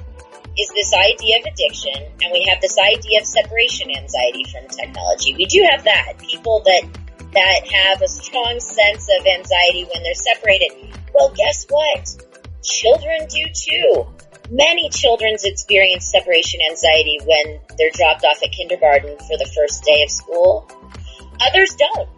is 0.57 0.69
this 0.75 0.93
idea 0.93 1.39
of 1.39 1.45
addiction 1.45 1.95
and 2.21 2.31
we 2.31 2.45
have 2.49 2.61
this 2.61 2.77
idea 2.77 3.19
of 3.21 3.25
separation 3.25 3.89
anxiety 3.89 4.45
from 4.51 4.67
technology. 4.67 5.33
We 5.35 5.45
do 5.45 5.65
have 5.71 5.83
that. 5.85 6.19
People 6.19 6.61
that 6.65 6.83
that 7.33 7.61
have 7.71 8.01
a 8.01 8.07
strong 8.07 8.59
sense 8.59 9.07
of 9.19 9.25
anxiety 9.25 9.87
when 9.93 10.03
they're 10.03 10.13
separated. 10.13 10.71
Well, 11.13 11.31
guess 11.35 11.65
what? 11.69 12.03
Children 12.63 13.27
do 13.27 13.45
too. 13.53 14.07
Many 14.49 14.89
children 14.89 15.35
experience 15.41 16.11
separation 16.11 16.59
anxiety 16.69 17.19
when 17.23 17.61
they're 17.77 17.91
dropped 17.93 18.25
off 18.25 18.43
at 18.43 18.51
kindergarten 18.51 19.17
for 19.17 19.37
the 19.37 19.49
first 19.55 19.83
day 19.83 20.03
of 20.03 20.11
school. 20.11 20.69
Others 21.39 21.75
don't. 21.75 22.09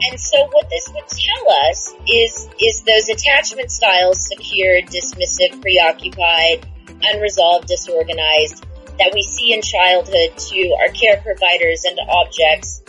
And 0.00 0.18
so 0.20 0.46
what 0.52 0.70
this 0.70 0.88
would 0.94 1.08
tell 1.08 1.50
us 1.68 1.92
is, 2.06 2.48
is 2.60 2.82
those 2.82 3.08
attachment 3.08 3.70
styles, 3.70 4.26
secure, 4.26 4.80
dismissive, 4.82 5.60
preoccupied, 5.60 6.66
unresolved, 7.02 7.66
disorganized, 7.66 8.64
that 8.98 9.12
we 9.14 9.22
see 9.22 9.52
in 9.52 9.62
childhood 9.62 10.36
to 10.36 10.76
our 10.80 10.88
care 10.88 11.20
providers 11.20 11.84
and 11.84 11.98
objects 12.08 12.82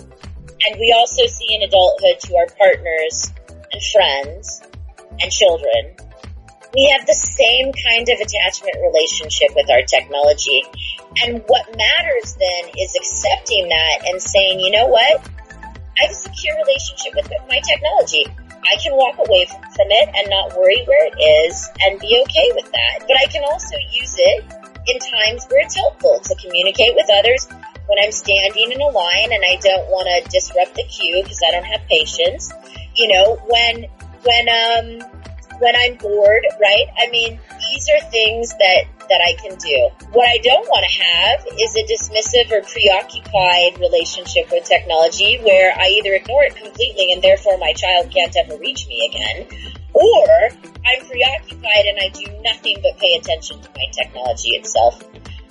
and 0.65 0.79
we 0.79 0.93
also 0.97 1.25
see 1.25 1.55
in 1.55 1.61
adulthood 1.61 2.19
to 2.19 2.35
our 2.35 2.47
partners 2.57 3.31
and 3.71 3.81
friends 3.93 4.61
and 5.21 5.31
children. 5.31 5.95
We 6.73 6.93
have 6.95 7.07
the 7.07 7.13
same 7.13 7.71
kind 7.73 8.07
of 8.09 8.19
attachment 8.19 8.75
relationship 8.83 9.49
with 9.55 9.69
our 9.71 9.81
technology. 9.81 10.63
And 11.23 11.41
what 11.47 11.65
matters 11.75 12.35
then 12.35 12.71
is 12.77 12.95
accepting 12.95 13.69
that 13.69 14.07
and 14.07 14.21
saying, 14.21 14.59
you 14.59 14.71
know 14.71 14.87
what? 14.87 15.27
I 15.99 16.07
have 16.07 16.11
a 16.11 16.15
secure 16.15 16.55
relationship 16.55 17.13
with 17.15 17.27
my 17.49 17.59
technology. 17.59 18.25
I 18.63 18.77
can 18.79 18.95
walk 18.95 19.19
away 19.19 19.45
from 19.45 19.87
it 19.91 20.07
and 20.15 20.29
not 20.29 20.55
worry 20.55 20.83
where 20.85 21.07
it 21.07 21.17
is 21.19 21.67
and 21.81 21.99
be 21.99 22.23
okay 22.23 22.51
with 22.55 22.71
that. 22.71 23.03
But 23.07 23.17
I 23.17 23.25
can 23.27 23.43
also 23.43 23.75
use 23.91 24.15
it 24.17 24.45
in 24.87 24.99
times 24.99 25.45
where 25.49 25.61
it's 25.65 25.75
helpful 25.75 26.19
to 26.23 26.35
communicate 26.35 26.95
with 26.95 27.07
others 27.11 27.47
when 27.87 27.99
I'm 27.99 28.11
standing 28.11 28.71
in 28.71 28.81
a 28.81 28.87
line 28.87 29.33
and 29.33 29.43
I 29.43 29.59
don't 29.59 29.89
want 29.89 30.07
to 30.07 30.29
disrupt 30.29 30.75
the 30.75 30.83
queue 30.83 31.21
because 31.23 31.41
I 31.45 31.51
don't 31.51 31.65
have 31.65 31.81
patience. 31.89 32.51
You 32.95 33.07
know, 33.09 33.35
when, 33.47 33.85
when, 34.23 34.45
um, 34.49 35.09
when 35.59 35.75
I'm 35.75 35.95
bored, 35.95 36.45
right? 36.59 36.87
I 36.97 37.09
mean, 37.11 37.39
these 37.59 37.89
are 37.89 38.01
things 38.09 38.49
that, 38.49 38.85
that 39.09 39.21
I 39.21 39.33
can 39.41 39.57
do. 39.57 39.89
What 40.11 40.27
I 40.27 40.37
don't 40.37 40.67
want 40.67 40.85
to 40.87 40.93
have 41.03 41.45
is 41.59 41.75
a 41.75 41.83
dismissive 41.83 42.51
or 42.51 42.61
preoccupied 42.63 43.79
relationship 43.79 44.51
with 44.51 44.65
technology 44.65 45.39
where 45.43 45.73
I 45.77 45.87
either 45.99 46.15
ignore 46.15 46.43
it 46.43 46.55
completely 46.55 47.11
and 47.13 47.21
therefore 47.21 47.57
my 47.57 47.73
child 47.73 48.11
can't 48.11 48.35
ever 48.37 48.57
reach 48.57 48.87
me 48.87 49.11
again, 49.11 49.47
or 49.93 50.27
I'm 50.85 51.05
preoccupied 51.05 51.85
and 51.85 51.99
I 51.99 52.09
do 52.09 52.25
nothing 52.41 52.77
but 52.81 52.97
pay 52.99 53.17
attention 53.19 53.61
to 53.61 53.69
my 53.75 53.85
technology 53.91 54.55
itself. 54.55 55.03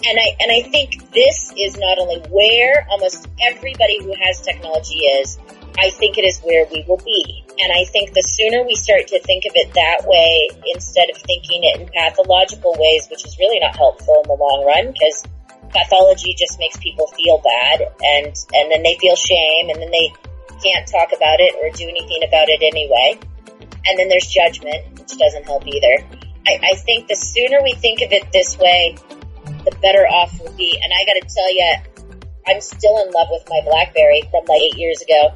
And 0.07 0.16
I, 0.16 0.37
and 0.40 0.53
I 0.53 0.62
think 0.71 1.11
this 1.12 1.53
is 1.59 1.77
not 1.77 1.99
only 1.99 2.21
where 2.31 2.87
almost 2.88 3.27
everybody 3.42 4.03
who 4.03 4.14
has 4.23 4.40
technology 4.40 4.99
is, 4.99 5.38
I 5.78 5.90
think 5.90 6.18
it 6.18 6.26
is 6.26 6.40
where 6.42 6.66
we 6.72 6.84
will 6.88 6.98
be. 6.98 7.44
And 7.62 7.70
I 7.72 7.84
think 7.86 8.12
the 8.12 8.22
sooner 8.22 8.66
we 8.66 8.74
start 8.74 9.06
to 9.08 9.22
think 9.22 9.44
of 9.46 9.52
it 9.54 9.74
that 9.74 10.02
way 10.06 10.50
instead 10.74 11.10
of 11.10 11.16
thinking 11.22 11.62
it 11.62 11.80
in 11.80 11.88
pathological 11.94 12.74
ways, 12.78 13.06
which 13.10 13.24
is 13.24 13.38
really 13.38 13.58
not 13.60 13.76
helpful 13.76 14.22
in 14.22 14.28
the 14.28 14.34
long 14.34 14.66
run 14.66 14.90
because 14.90 15.22
pathology 15.70 16.34
just 16.34 16.58
makes 16.58 16.76
people 16.78 17.06
feel 17.14 17.38
bad 17.38 17.86
and, 18.02 18.34
and 18.54 18.66
then 18.70 18.82
they 18.82 18.98
feel 18.98 19.14
shame 19.14 19.70
and 19.70 19.78
then 19.78 19.90
they 19.90 20.10
can't 20.62 20.86
talk 20.86 21.14
about 21.14 21.38
it 21.38 21.54
or 21.62 21.70
do 21.70 21.86
anything 21.86 22.26
about 22.26 22.50
it 22.50 22.58
anyway. 22.62 23.18
And 23.86 23.98
then 23.98 24.08
there's 24.08 24.26
judgment, 24.26 24.98
which 24.98 25.14
doesn't 25.14 25.46
help 25.46 25.62
either. 25.66 26.02
I, 26.46 26.74
I 26.74 26.74
think 26.74 27.06
the 27.06 27.14
sooner 27.14 27.62
we 27.62 27.74
think 27.74 28.02
of 28.02 28.10
it 28.10 28.32
this 28.32 28.58
way, 28.58 28.96
the 29.64 29.74
better 29.82 30.06
off 30.06 30.34
we'll 30.40 30.52
be. 30.58 30.78
And 30.82 30.90
I 30.90 31.06
gotta 31.06 31.22
tell 31.22 31.50
you, 31.54 31.70
I'm 32.46 32.60
still 32.60 32.98
in 33.04 33.12
love 33.12 33.28
with 33.30 33.44
my 33.48 33.60
BlackBerry 33.64 34.22
from 34.30 34.44
like 34.46 34.62
eight 34.62 34.78
years 34.78 35.02
ago. 35.02 35.34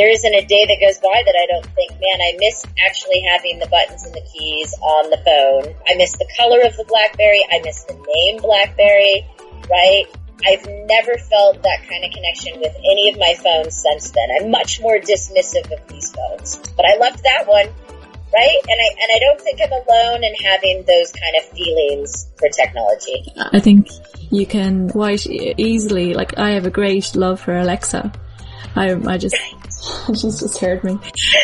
There 0.00 0.08
isn't 0.08 0.32
a 0.34 0.46
day 0.46 0.64
that 0.64 0.80
goes 0.80 0.96
by 0.96 1.12
that 1.12 1.36
I 1.36 1.44
don't 1.44 1.68
think, 1.76 1.92
man, 1.92 2.24
I 2.24 2.32
miss 2.40 2.64
actually 2.88 3.20
having 3.20 3.58
the 3.60 3.68
buttons 3.68 4.00
and 4.08 4.14
the 4.16 4.24
keys 4.32 4.72
on 4.80 5.10
the 5.12 5.20
phone. 5.20 5.76
I 5.86 5.92
miss 6.00 6.16
the 6.16 6.24
color 6.40 6.64
of 6.64 6.72
the 6.80 6.88
BlackBerry. 6.88 7.44
I 7.52 7.60
miss 7.60 7.84
the 7.84 8.00
name 8.00 8.40
BlackBerry, 8.40 9.28
right? 9.68 10.08
I've 10.48 10.64
never 10.88 11.20
felt 11.20 11.60
that 11.60 11.84
kind 11.84 12.00
of 12.00 12.16
connection 12.16 12.64
with 12.64 12.72
any 12.80 13.12
of 13.12 13.20
my 13.20 13.36
phones 13.44 13.76
since 13.76 14.08
then. 14.16 14.24
I'm 14.40 14.50
much 14.50 14.80
more 14.80 14.96
dismissive 14.96 15.68
of 15.68 15.86
these 15.92 16.08
phones, 16.16 16.56
but 16.80 16.88
I 16.88 16.96
loved 16.96 17.22
that 17.24 17.44
one 17.46 17.68
right? 18.32 18.60
And 18.62 18.78
I 18.80 18.88
and 19.02 19.10
I 19.12 19.18
don't 19.18 19.40
think 19.40 19.60
I'm 19.60 19.72
alone 19.72 20.24
in 20.24 20.32
having 20.36 20.84
those 20.86 21.12
kind 21.12 21.34
of 21.36 21.44
feelings 21.50 22.30
for 22.38 22.48
technology. 22.48 23.26
I 23.36 23.58
think 23.58 23.90
you 24.30 24.46
can 24.46 24.88
quite 24.88 25.26
easily, 25.26 26.14
like 26.14 26.38
I 26.38 26.52
have 26.52 26.64
a 26.64 26.70
great 26.70 27.14
love 27.16 27.40
for 27.40 27.54
Alexa. 27.54 28.12
I 28.76 28.94
I 28.94 29.18
just 29.18 29.36
she's 30.08 30.40
just 30.40 30.58
heard 30.58 30.82
me. 30.84 30.98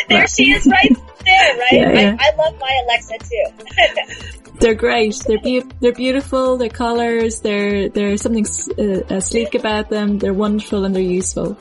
there 0.08 0.22
but, 0.22 0.30
she 0.30 0.52
is, 0.52 0.66
right 0.66 0.96
there, 1.24 1.58
right? 1.58 1.72
Yeah, 1.72 1.92
yeah. 1.92 2.16
I, 2.18 2.30
I, 2.32 2.36
love 2.36 2.58
my 2.58 2.80
Alexa 2.84 3.18
too. 3.18 4.52
they're 4.60 4.74
great. 4.74 5.16
They're 5.26 5.40
be- 5.40 5.64
they're 5.80 5.92
beautiful. 5.92 6.56
Their 6.56 6.68
colors. 6.68 7.40
They're 7.40 7.88
there's 7.88 8.22
something 8.22 8.46
uh, 8.78 9.14
uh, 9.14 9.20
sleek 9.20 9.54
about 9.54 9.90
them. 9.90 10.18
They're 10.18 10.34
wonderful 10.34 10.84
and 10.84 10.94
they're 10.94 11.02
useful. 11.02 11.58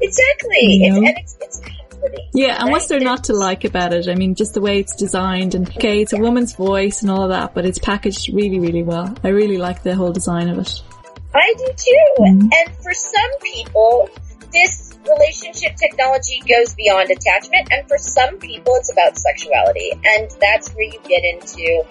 Exactly, 0.00 0.58
you 0.60 0.90
know? 0.92 1.08
it's, 1.08 1.34
and 1.34 1.42
it's, 1.42 1.60
it's 1.60 1.60
yeah, 2.34 2.54
and 2.54 2.64
right? 2.64 2.72
what's 2.72 2.86
there 2.86 3.00
not 3.00 3.24
to 3.24 3.34
like 3.34 3.64
about 3.64 3.92
it? 3.92 4.08
I 4.08 4.14
mean, 4.14 4.34
just 4.34 4.54
the 4.54 4.60
way 4.60 4.80
it's 4.80 4.96
designed 4.96 5.54
and 5.54 5.68
okay, 5.68 6.02
it's 6.02 6.12
a 6.12 6.18
woman's 6.18 6.54
voice 6.54 7.02
and 7.02 7.10
all 7.10 7.24
of 7.24 7.30
that, 7.30 7.54
but 7.54 7.64
it's 7.64 7.78
packaged 7.78 8.32
really, 8.32 8.58
really 8.58 8.82
well. 8.82 9.14
I 9.22 9.28
really 9.28 9.58
like 9.58 9.82
the 9.82 9.94
whole 9.94 10.12
design 10.12 10.48
of 10.48 10.58
it. 10.58 10.82
I 11.34 11.54
do 11.56 11.66
too. 11.76 12.22
Mm-hmm. 12.22 12.48
And 12.52 12.76
for 12.82 12.92
some 12.92 13.38
people, 13.40 14.10
this 14.52 14.91
relationship 15.08 15.76
technology 15.76 16.42
goes 16.48 16.74
beyond 16.74 17.10
attachment, 17.10 17.68
and 17.70 17.86
for 17.88 17.98
some 17.98 18.38
people, 18.38 18.74
it's 18.76 18.92
about 18.92 19.16
sexuality, 19.16 19.90
and 20.04 20.30
that's 20.40 20.70
where 20.74 20.84
you 20.84 20.98
get 21.08 21.24
into 21.24 21.84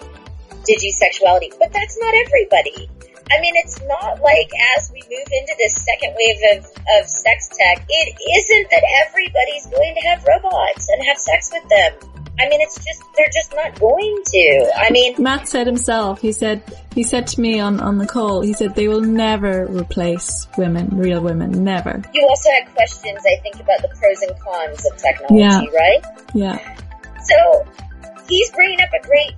digisexuality. 0.64 1.52
But 1.58 1.72
that's 1.72 1.98
not 2.00 2.14
everybody. 2.14 2.88
I 3.30 3.40
mean, 3.40 3.54
it's 3.56 3.80
not 3.84 4.20
like 4.20 4.50
as 4.76 4.90
we 4.92 5.00
move 5.02 5.28
into 5.32 5.54
this 5.58 5.74
second 5.74 6.14
wave 6.16 6.58
of, 6.58 6.66
of 7.00 7.08
sex 7.08 7.48
tech, 7.48 7.84
it 7.88 8.16
isn't 8.20 8.70
that 8.70 8.84
everybody's 9.06 9.66
going 9.66 9.94
to 9.94 10.00
have 10.08 10.24
robots 10.24 10.88
and 10.90 11.06
have 11.06 11.16
sex 11.16 11.50
with 11.52 11.68
them. 11.68 12.11
I 12.40 12.48
mean, 12.48 12.60
it's 12.60 12.76
just, 12.76 13.02
they're 13.16 13.30
just 13.32 13.54
not 13.54 13.78
going 13.78 14.22
to. 14.24 14.72
I 14.76 14.90
mean, 14.90 15.14
Matt 15.18 15.48
said 15.48 15.66
himself, 15.66 16.20
he 16.20 16.32
said, 16.32 16.62
he 16.94 17.02
said 17.02 17.26
to 17.28 17.40
me 17.40 17.60
on, 17.60 17.78
on 17.78 17.98
the 17.98 18.06
call, 18.06 18.40
he 18.40 18.52
said 18.52 18.74
they 18.74 18.88
will 18.88 19.02
never 19.02 19.66
replace 19.66 20.46
women, 20.56 20.88
real 20.96 21.20
women, 21.20 21.62
never. 21.62 22.02
You 22.14 22.26
also 22.28 22.50
had 22.50 22.72
questions, 22.74 23.20
I 23.26 23.40
think, 23.42 23.56
about 23.56 23.82
the 23.82 23.88
pros 23.88 24.22
and 24.22 24.38
cons 24.40 24.86
of 24.86 24.96
technology, 24.96 25.68
yeah. 25.72 25.78
right? 25.78 26.04
Yeah. 26.34 26.76
So, 27.22 27.66
he's 28.28 28.50
bringing 28.52 28.80
up 28.80 28.90
a 28.92 29.06
great 29.06 29.32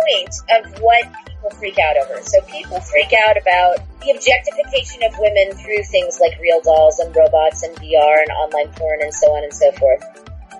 point 0.00 0.34
of 0.56 0.80
what 0.80 1.04
people 1.26 1.50
freak 1.58 1.78
out 1.78 1.96
over. 1.96 2.22
So 2.22 2.40
people 2.42 2.80
freak 2.80 3.12
out 3.26 3.36
about 3.40 3.78
the 4.00 4.10
objectification 4.12 5.02
of 5.04 5.18
women 5.18 5.56
through 5.56 5.82
things 5.84 6.18
like 6.20 6.38
real 6.40 6.60
dolls 6.62 6.98
and 6.98 7.14
robots 7.14 7.62
and 7.62 7.74
VR 7.76 8.22
and 8.22 8.30
online 8.30 8.72
porn 8.74 9.00
and 9.02 9.12
so 9.12 9.26
on 9.28 9.44
and 9.44 9.52
so 9.52 9.72
forth. 9.72 10.04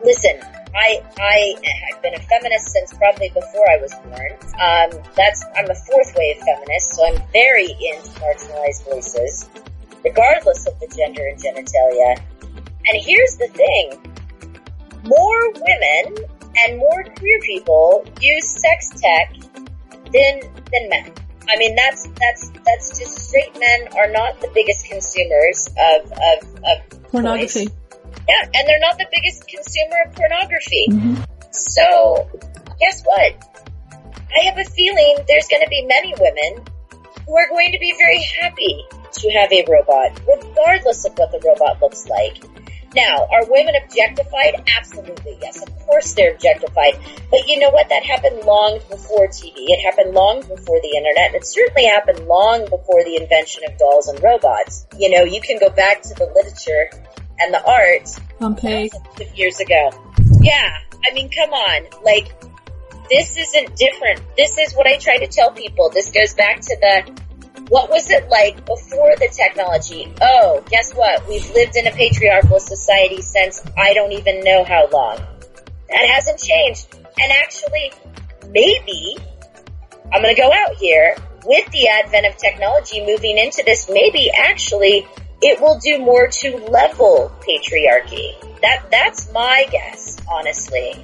Listen, 0.04 0.40
I 0.74 1.02
I 1.18 1.54
have 1.90 2.02
been 2.02 2.14
a 2.14 2.20
feminist 2.20 2.72
since 2.72 2.92
probably 2.94 3.28
before 3.30 3.70
I 3.70 3.78
was 3.80 3.94
born. 4.04 4.32
Um, 4.60 5.02
that's 5.16 5.44
I'm 5.56 5.70
a 5.70 5.74
fourth 5.74 6.14
wave 6.16 6.36
feminist, 6.38 6.94
so 6.94 7.06
I'm 7.06 7.22
very 7.32 7.70
into 7.70 8.10
marginalized 8.20 8.84
voices, 8.84 9.48
regardless 10.04 10.66
of 10.66 10.78
the 10.80 10.86
gender 10.96 11.26
and 11.26 11.38
genitalia. 11.38 12.22
And 12.86 13.02
here's 13.02 13.36
the 13.36 13.48
thing: 13.48 14.00
more 15.04 15.52
women 15.52 16.24
and 16.58 16.78
more 16.78 17.04
queer 17.16 17.40
people 17.40 18.04
use 18.20 18.60
sex 18.60 18.90
tech 19.00 19.34
than 20.12 20.40
than 20.72 20.88
men. 20.88 21.12
I 21.48 21.56
mean, 21.56 21.74
that's 21.74 22.06
that's 22.20 22.50
that's 22.64 22.98
just 22.98 23.28
straight 23.28 23.58
men 23.58 23.88
are 23.96 24.10
not 24.10 24.40
the 24.40 24.50
biggest 24.54 24.86
consumers 24.86 25.68
of 25.68 26.12
of, 26.12 26.54
of 26.64 27.02
pornography. 27.10 27.66
Toys. 27.66 27.79
Yeah, 28.28 28.50
and 28.54 28.68
they're 28.68 28.80
not 28.80 28.98
the 28.98 29.06
biggest 29.10 29.48
consumer 29.48 29.96
of 30.06 30.14
pornography. 30.14 30.86
Mm-hmm. 30.90 31.22
So, 31.50 32.28
guess 32.78 33.02
what? 33.04 33.34
I 34.30 34.44
have 34.44 34.58
a 34.58 34.64
feeling 34.64 35.16
there's 35.26 35.48
going 35.48 35.62
to 35.62 35.68
be 35.68 35.84
many 35.86 36.14
women 36.18 36.64
who 37.26 37.36
are 37.36 37.48
going 37.48 37.72
to 37.72 37.78
be 37.78 37.94
very 37.98 38.22
happy 38.40 38.84
to 39.12 39.30
have 39.32 39.52
a 39.52 39.64
robot, 39.68 40.20
regardless 40.26 41.04
of 41.04 41.12
what 41.18 41.32
the 41.32 41.40
robot 41.44 41.80
looks 41.82 42.06
like. 42.06 42.42
Now, 42.94 43.28
are 43.30 43.46
women 43.48 43.74
objectified? 43.84 44.64
Absolutely, 44.76 45.38
yes. 45.40 45.62
Of 45.62 45.78
course 45.86 46.14
they're 46.14 46.32
objectified. 46.32 46.98
But 47.30 47.46
you 47.46 47.60
know 47.60 47.70
what? 47.70 47.88
That 47.88 48.04
happened 48.04 48.42
long 48.44 48.80
before 48.90 49.28
TV. 49.28 49.54
It 49.54 49.80
happened 49.80 50.12
long 50.12 50.40
before 50.40 50.80
the 50.82 50.96
internet. 50.96 51.34
It 51.34 51.46
certainly 51.46 51.84
happened 51.84 52.26
long 52.26 52.64
before 52.64 53.04
the 53.04 53.16
invention 53.16 53.62
of 53.68 53.78
dolls 53.78 54.08
and 54.08 54.20
robots. 54.22 54.86
You 54.98 55.10
know, 55.10 55.22
you 55.22 55.40
can 55.40 55.58
go 55.60 55.70
back 55.70 56.02
to 56.02 56.14
the 56.14 56.26
literature 56.34 56.90
and 57.40 57.54
the 57.54 57.64
art 57.64 58.08
Pompeii. 58.38 58.90
years 59.34 59.60
ago. 59.60 59.90
Yeah. 60.40 60.70
I 61.04 61.14
mean, 61.14 61.30
come 61.30 61.50
on. 61.50 62.02
Like, 62.04 62.32
this 63.08 63.36
isn't 63.36 63.76
different. 63.76 64.20
This 64.36 64.58
is 64.58 64.74
what 64.74 64.86
I 64.86 64.98
try 64.98 65.18
to 65.18 65.26
tell 65.26 65.50
people. 65.50 65.90
This 65.90 66.10
goes 66.10 66.34
back 66.34 66.60
to 66.60 66.76
the 66.80 67.20
what 67.68 67.88
was 67.88 68.10
it 68.10 68.28
like 68.28 68.66
before 68.66 69.14
the 69.16 69.28
technology? 69.28 70.12
Oh, 70.20 70.62
guess 70.70 70.92
what? 70.92 71.26
We've 71.28 71.48
lived 71.54 71.76
in 71.76 71.86
a 71.86 71.92
patriarchal 71.92 72.58
society 72.58 73.22
since 73.22 73.62
I 73.76 73.94
don't 73.94 74.12
even 74.12 74.40
know 74.40 74.64
how 74.64 74.88
long. 74.88 75.18
That 75.88 76.08
hasn't 76.08 76.40
changed. 76.40 76.88
And 76.94 77.32
actually, 77.32 77.92
maybe, 78.48 79.16
I'm 80.12 80.20
gonna 80.20 80.34
go 80.34 80.52
out 80.52 80.76
here, 80.76 81.16
with 81.44 81.70
the 81.70 81.88
advent 81.88 82.26
of 82.26 82.36
technology 82.36 83.04
moving 83.04 83.38
into 83.38 83.62
this, 83.64 83.88
maybe 83.88 84.30
actually 84.30 85.06
it 85.42 85.60
will 85.60 85.78
do 85.78 85.98
more 85.98 86.28
to 86.28 86.56
level 86.68 87.32
patriarchy. 87.40 88.34
That, 88.60 88.90
that's 88.90 89.32
my 89.32 89.66
guess, 89.70 90.18
honestly. 90.30 90.94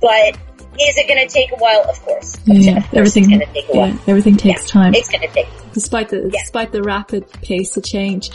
But 0.00 0.36
is 0.78 0.98
it 0.98 1.08
going 1.08 1.26
to 1.26 1.32
take 1.32 1.52
a 1.52 1.56
while? 1.56 1.88
Of 1.88 2.00
course. 2.02 2.36
Yeah, 2.44 2.78
of 2.78 2.82
course 2.90 3.16
everything. 3.16 3.40
Take 3.54 3.68
a 3.68 3.72
while. 3.72 3.88
Yeah, 3.88 3.98
everything 4.06 4.36
takes 4.36 4.62
yeah, 4.62 4.82
time. 4.82 4.94
It's 4.94 5.08
going 5.08 5.22
to 5.22 5.28
take. 5.28 5.48
Despite 5.72 6.10
the 6.10 6.30
yeah. 6.32 6.40
despite 6.40 6.72
the 6.72 6.82
rapid 6.82 7.30
pace 7.42 7.76
of 7.76 7.84
change, 7.84 8.30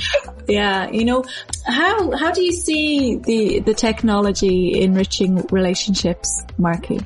yeah. 0.47 0.89
You 0.89 1.05
know, 1.05 1.23
how 1.65 2.15
how 2.17 2.31
do 2.31 2.41
you 2.41 2.51
see 2.51 3.15
the 3.15 3.60
the 3.60 3.73
technology 3.73 4.81
enriching 4.81 5.45
relationships, 5.51 6.43
Markie? 6.57 6.99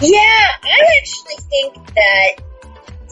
Yeah, 0.00 0.48
I 0.62 0.98
actually 0.98 1.36
think 1.48 1.94
that 1.94 2.36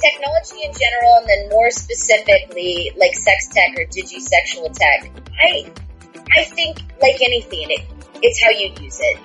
technology 0.01 0.65
in 0.65 0.73
general, 0.73 1.17
and 1.19 1.29
then 1.29 1.49
more 1.51 1.71
specifically, 1.71 2.93
like 2.97 3.15
sex 3.15 3.49
tech 3.49 3.79
or 3.79 3.85
digisexual 3.87 4.73
tech, 4.73 5.11
I 5.39 5.71
I 6.37 6.45
think 6.45 6.79
like 7.01 7.21
anything, 7.21 7.71
it, 7.71 7.83
it's 8.23 8.43
how 8.43 8.51
you 8.51 8.73
use 8.81 8.99
it. 9.01 9.19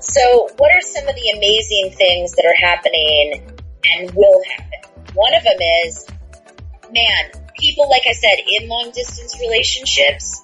So, 0.00 0.48
what 0.56 0.70
are 0.72 0.80
some 0.80 1.06
of 1.08 1.14
the 1.14 1.30
amazing 1.36 1.92
things 1.96 2.32
that 2.32 2.46
are 2.46 2.56
happening 2.56 3.42
and 3.84 4.10
will 4.14 4.42
happen? 4.56 5.14
One 5.14 5.34
of 5.34 5.42
them 5.42 5.58
is, 5.84 6.06
man, 6.90 7.30
people, 7.58 7.88
like 7.90 8.02
I 8.08 8.12
said, 8.12 8.36
in 8.46 8.68
long 8.68 8.90
distance 8.94 9.38
relationships, 9.40 10.42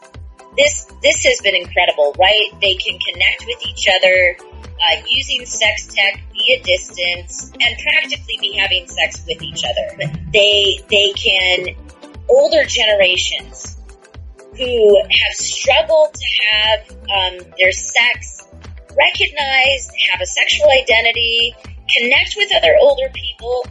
this, 0.56 0.86
this 1.02 1.24
has 1.24 1.40
been 1.42 1.54
incredible, 1.54 2.14
right? 2.18 2.50
They 2.60 2.74
can 2.74 2.98
connect 2.98 3.44
with 3.46 3.64
each 3.66 3.88
other, 3.88 4.36
uh, 4.40 5.02
using 5.08 5.46
sex 5.46 5.88
tech 5.94 6.20
via 6.32 6.62
distance 6.62 7.52
and 7.60 7.78
practically 7.78 8.38
be 8.40 8.56
having 8.56 8.86
sex 8.86 9.24
with 9.26 9.42
each 9.42 9.62
other. 9.64 10.12
They, 10.32 10.80
they 10.90 11.12
can, 11.12 11.76
older 12.28 12.64
generations 12.64 13.76
who 14.56 15.02
have 15.02 15.34
struggled 15.34 16.14
to 16.14 16.26
have, 16.50 16.90
um, 16.90 17.52
their 17.58 17.72
sex 17.72 18.42
recognized, 18.96 19.90
have 20.10 20.20
a 20.20 20.26
sexual 20.26 20.68
identity, 20.70 21.54
connect 21.88 22.34
with 22.36 22.50
other 22.54 22.74
older 22.80 23.10
people, 23.12 23.64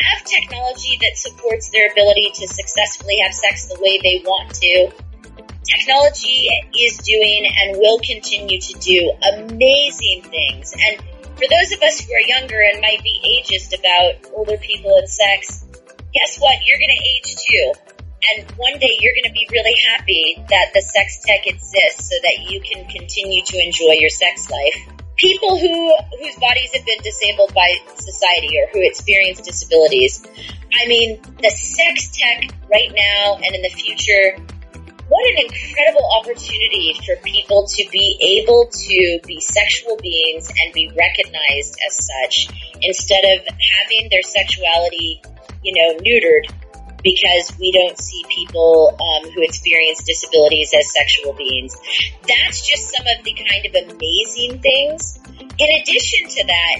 have 0.00 0.24
technology 0.24 0.98
that 1.00 1.16
supports 1.16 1.70
their 1.70 1.90
ability 1.90 2.30
to 2.34 2.46
successfully 2.46 3.18
have 3.18 3.34
sex 3.34 3.66
the 3.66 3.78
way 3.80 4.00
they 4.02 4.22
want 4.24 4.54
to. 4.54 4.90
Technology 5.72 6.48
is 6.78 6.98
doing 6.98 7.48
and 7.60 7.78
will 7.78 7.98
continue 8.00 8.60
to 8.60 8.74
do 8.78 9.12
amazing 9.34 10.22
things. 10.22 10.74
And 10.76 11.00
for 11.36 11.46
those 11.48 11.72
of 11.72 11.82
us 11.82 12.00
who 12.00 12.12
are 12.12 12.20
younger 12.20 12.60
and 12.60 12.80
might 12.80 13.02
be 13.02 13.40
ageist 13.40 13.72
about 13.78 14.32
older 14.34 14.58
people 14.58 14.94
and 14.96 15.08
sex, 15.08 15.64
guess 16.12 16.38
what? 16.38 16.56
You're 16.66 16.78
going 16.78 16.94
to 16.94 17.02
age 17.08 17.36
too. 17.36 17.72
And 18.30 18.50
one 18.52 18.78
day 18.78 18.98
you're 19.00 19.14
going 19.14 19.32
to 19.32 19.32
be 19.32 19.48
really 19.50 19.74
happy 19.88 20.36
that 20.50 20.70
the 20.74 20.82
sex 20.82 21.20
tech 21.24 21.46
exists 21.46 22.08
so 22.08 22.16
that 22.22 22.50
you 22.50 22.60
can 22.60 22.86
continue 22.88 23.42
to 23.44 23.58
enjoy 23.58 23.96
your 23.98 24.10
sex 24.10 24.50
life. 24.50 24.76
People 25.16 25.58
who, 25.58 25.96
whose 26.20 26.36
bodies 26.36 26.70
have 26.74 26.84
been 26.84 27.00
disabled 27.02 27.52
by 27.54 27.74
society 27.96 28.58
or 28.60 28.68
who 28.72 28.86
experience 28.86 29.40
disabilities. 29.40 30.24
I 30.72 30.86
mean, 30.86 31.20
the 31.42 31.50
sex 31.50 32.16
tech 32.16 32.54
right 32.70 32.92
now 32.94 33.36
and 33.42 33.54
in 33.54 33.62
the 33.62 33.70
future, 33.70 34.36
what 35.12 35.28
an 35.28 35.44
incredible 35.44 36.08
opportunity 36.16 36.96
for 37.04 37.16
people 37.16 37.66
to 37.66 37.86
be 37.92 38.40
able 38.40 38.66
to 38.72 39.20
be 39.26 39.40
sexual 39.40 39.98
beings 39.98 40.48
and 40.48 40.72
be 40.72 40.90
recognized 40.96 41.76
as 41.86 42.08
such 42.08 42.48
instead 42.80 43.20
of 43.20 43.44
having 43.44 44.08
their 44.10 44.22
sexuality, 44.22 45.20
you 45.62 45.74
know, 45.76 46.00
neutered 46.00 46.48
because 47.04 47.52
we 47.60 47.72
don't 47.72 47.98
see 47.98 48.24
people 48.30 48.96
um, 48.96 49.30
who 49.32 49.42
experience 49.42 50.02
disabilities 50.04 50.72
as 50.72 50.90
sexual 50.90 51.34
beings. 51.34 51.76
That's 52.26 52.66
just 52.66 52.88
some 52.96 53.04
of 53.06 53.22
the 53.22 53.34
kind 53.34 53.66
of 53.66 53.92
amazing 53.92 54.62
things. 54.62 55.18
In 55.58 55.68
addition 55.82 56.28
to 56.40 56.46
that, 56.46 56.76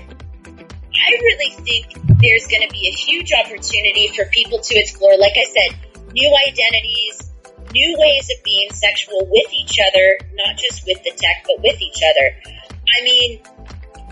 I 0.48 1.10
really 1.20 1.50
think 1.50 2.00
there's 2.22 2.46
going 2.46 2.66
to 2.66 2.72
be 2.72 2.88
a 2.88 2.96
huge 2.96 3.30
opportunity 3.34 4.08
for 4.16 4.24
people 4.26 4.60
to 4.60 4.74
explore, 4.78 5.18
like 5.18 5.34
I 5.36 5.44
said, 5.44 5.76
new 6.14 6.34
identities, 6.48 7.31
new 7.72 7.96
ways 7.98 8.30
of 8.30 8.44
being 8.44 8.70
sexual 8.72 9.26
with 9.28 9.52
each 9.52 9.80
other, 9.80 10.18
not 10.34 10.56
just 10.56 10.86
with 10.86 11.02
the 11.02 11.10
tech, 11.16 11.44
but 11.46 11.60
with 11.62 11.80
each 11.80 12.00
other. 12.04 12.36
I 12.68 13.04
mean, 13.04 13.40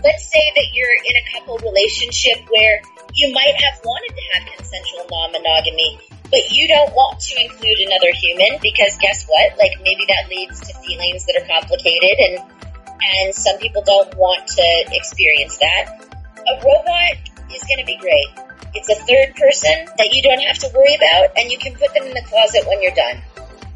let's 0.03 0.25
say 0.25 0.41
that 0.55 0.67
you're 0.73 0.97
in 1.05 1.15
a 1.15 1.25
couple 1.33 1.57
relationship 1.59 2.41
where 2.49 2.81
you 3.13 3.33
might 3.33 3.55
have 3.55 3.79
wanted 3.85 4.15
to 4.15 4.23
have 4.33 4.57
consensual 4.57 5.05
non-monogamy, 5.09 5.99
but 6.31 6.51
you 6.51 6.67
don't 6.67 6.93
want 6.93 7.19
to 7.19 7.41
include 7.41 7.79
another 7.85 8.11
human 8.13 8.57
because 8.61 8.97
guess 8.97 9.25
what? 9.27 9.57
Like 9.57 9.77
maybe 9.83 10.05
that 10.07 10.29
leads 10.29 10.59
to 10.61 10.73
feelings 10.81 11.25
that 11.25 11.41
are 11.41 11.47
complicated 11.47 12.17
and 12.17 12.35
and 13.01 13.33
some 13.33 13.57
people 13.57 13.81
don't 13.81 14.13
want 14.15 14.47
to 14.47 14.85
experience 14.91 15.57
that. 15.57 16.05
A 16.37 16.53
robot 16.63 17.17
is 17.53 17.63
going 17.63 17.79
to 17.79 17.85
be 17.85 17.97
great. 17.97 18.29
It's 18.73 18.89
a 18.89 18.95
third 18.95 19.35
person 19.35 19.89
that 19.97 20.13
you 20.13 20.21
don't 20.21 20.39
have 20.39 20.57
to 20.59 20.69
worry 20.73 20.95
about 20.95 21.35
and 21.37 21.51
you 21.51 21.57
can 21.57 21.73
put 21.73 21.93
them 21.93 22.03
in 22.03 22.13
the 22.13 22.23
closet 22.29 22.65
when 22.67 22.81
you're 22.81 22.95
done. 22.95 23.21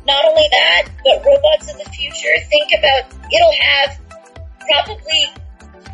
Not 0.06 0.26
only 0.26 0.48
that, 0.52 0.90
but 1.04 1.26
robots 1.26 1.70
of 1.72 1.78
the 1.78 1.90
future, 1.90 2.34
think 2.50 2.70
about 2.78 3.10
it'll 3.34 3.58
have 3.60 4.00
probably 4.62 5.26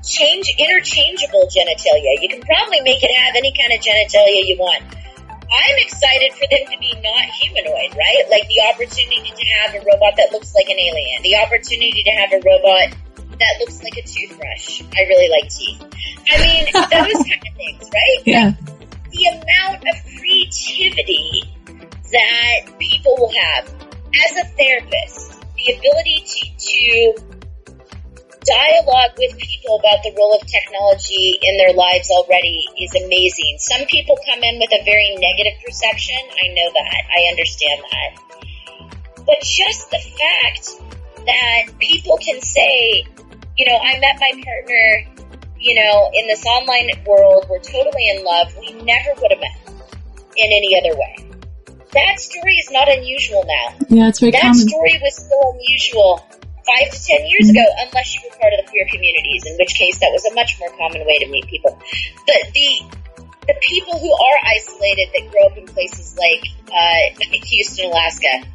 change 0.04 0.52
interchangeable 0.58 1.48
genitalia. 1.48 2.20
You 2.20 2.30
can 2.30 2.42
probably 2.42 2.82
make 2.82 3.04
it 3.04 3.12
have 3.12 3.36
any 3.36 3.54
kind 3.56 3.72
of 3.72 3.80
genitalia 3.80 4.44
you 4.44 4.58
want. 4.60 4.84
I'm 5.52 5.78
excited 5.80 6.32
for 6.34 6.48
them 6.48 6.64
to 6.72 6.78
be 6.80 6.96
not 7.04 7.26
humanoid, 7.40 7.92
right? 7.96 8.24
Like 8.32 8.48
the 8.48 8.64
opportunity 8.72 9.32
to 9.36 9.46
have 9.60 9.76
a 9.76 9.84
robot 9.84 10.16
that 10.16 10.32
looks 10.32 10.56
like 10.56 10.70
an 10.70 10.80
alien, 10.80 11.24
the 11.24 11.36
opportunity 11.44 12.04
to 12.04 12.12
have 12.12 12.32
a 12.32 12.40
robot 12.40 12.96
that 13.40 13.54
looks 13.60 13.84
like 13.84 13.98
a 13.98 14.04
toothbrush. 14.04 14.82
I 14.96 15.02
really 15.08 15.30
like 15.30 15.52
teeth. 15.52 15.84
I 16.32 16.40
mean, 16.40 16.66
those 16.74 17.24
kind 17.28 17.44
of 17.48 17.54
things, 17.56 17.90
right? 17.92 18.22
Yeah. 18.26 18.54
The 19.12 19.24
amount 19.28 19.84
of 19.88 19.96
creativity 20.20 21.44
that 22.12 22.80
people 22.80 23.16
will 23.20 23.34
have 23.44 23.81
as 24.14 24.38
a 24.38 24.46
therapist, 24.58 25.42
the 25.56 25.74
ability 25.78 26.24
to, 26.26 26.42
to 26.58 27.32
dialogue 28.46 29.14
with 29.18 29.38
people 29.38 29.78
about 29.78 30.02
the 30.04 30.14
role 30.18 30.34
of 30.34 30.42
technology 30.48 31.38
in 31.42 31.58
their 31.58 31.74
lives 31.74 32.10
already 32.10 32.66
is 32.80 32.94
amazing. 32.96 33.58
Some 33.60 33.86
people 33.86 34.18
come 34.26 34.42
in 34.44 34.60
with 34.60 34.72
a 34.74 34.84
very 34.84 35.16
negative 35.18 35.62
perception. 35.66 36.18
I 36.18 36.48
know 36.50 36.70
that. 36.74 37.02
I 37.08 37.22
understand 37.30 37.80
that. 37.92 38.12
But 39.26 39.40
just 39.42 39.92
the 39.92 40.02
fact 40.02 40.66
that 41.26 41.80
people 41.80 42.18
can 42.18 42.42
say, 42.42 43.06
you 43.58 43.66
know, 43.68 43.78
I 43.78 44.00
met 44.00 44.18
my 44.20 44.32
partner, 44.44 45.38
you 45.60 45.76
know, 45.76 46.10
in 46.14 46.28
this 46.28 46.46
online 46.46 46.90
world. 47.06 47.46
We're 47.50 47.60
totally 47.60 48.10
in 48.10 48.26
love. 48.26 48.54
We 48.60 48.74
never 48.82 49.14
would 49.22 49.32
have 49.32 49.40
met 49.40 49.62
in 50.36 50.50
any 50.52 50.76
other 50.82 50.98
way. 50.98 51.31
That 51.94 52.20
story 52.20 52.56
is 52.56 52.72
not 52.72 52.88
unusual 52.88 53.44
now. 53.46 53.76
Yeah, 53.90 54.08
it's 54.08 54.20
very 54.20 54.32
that 54.32 54.42
common. 54.42 54.68
story 54.68 55.00
was 55.04 55.16
still 55.16 55.56
unusual 55.60 56.24
five 56.64 56.88
to 56.92 57.00
ten 57.04 57.28
years 57.28 57.50
ago, 57.50 57.64
unless 57.84 58.16
you 58.16 58.22
were 58.24 58.36
part 58.40 58.54
of 58.54 58.66
the 58.66 58.72
queer 58.72 58.88
communities, 58.90 59.46
in 59.46 59.58
which 59.58 59.76
case 59.76 60.00
that 60.00 60.12
was 60.12 60.24
a 60.26 60.34
much 60.34 60.58
more 60.60 60.72
common 60.78 61.06
way 61.06 61.20
to 61.20 61.28
meet 61.28 61.48
people. 61.48 61.78
But 62.26 62.54
the 62.54 62.70
the 63.48 63.56
people 63.60 64.00
who 64.00 64.12
are 64.14 64.38
isolated 64.56 65.10
that 65.14 65.32
grow 65.32 65.48
up 65.48 65.58
in 65.58 65.66
places 65.66 66.16
like 66.16 66.46
uh, 66.72 67.20
Houston, 67.20 67.92
Alaska, 67.92 68.48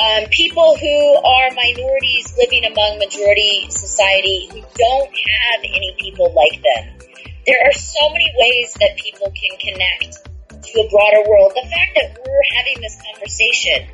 um, 0.00 0.24
people 0.30 0.76
who 0.76 1.14
are 1.22 1.50
minorities 1.54 2.34
living 2.36 2.64
among 2.64 2.98
majority 2.98 3.66
society 3.70 4.48
who 4.50 4.60
don't 4.74 5.12
have 5.14 5.60
any 5.62 5.94
people 6.00 6.32
like 6.34 6.62
them. 6.62 6.98
There 7.46 7.60
are 7.66 7.72
so 7.72 8.08
many 8.10 8.32
ways 8.34 8.74
that 8.80 8.96
people 8.96 9.30
can 9.30 9.58
connect 9.60 10.33
to 10.74 10.80
a 10.82 10.88
broader 10.90 11.22
world. 11.30 11.54
The 11.54 11.68
fact 11.70 11.94
that 11.94 12.18
we're 12.18 12.48
having 12.58 12.82
this 12.82 12.98
conversation 13.00 13.86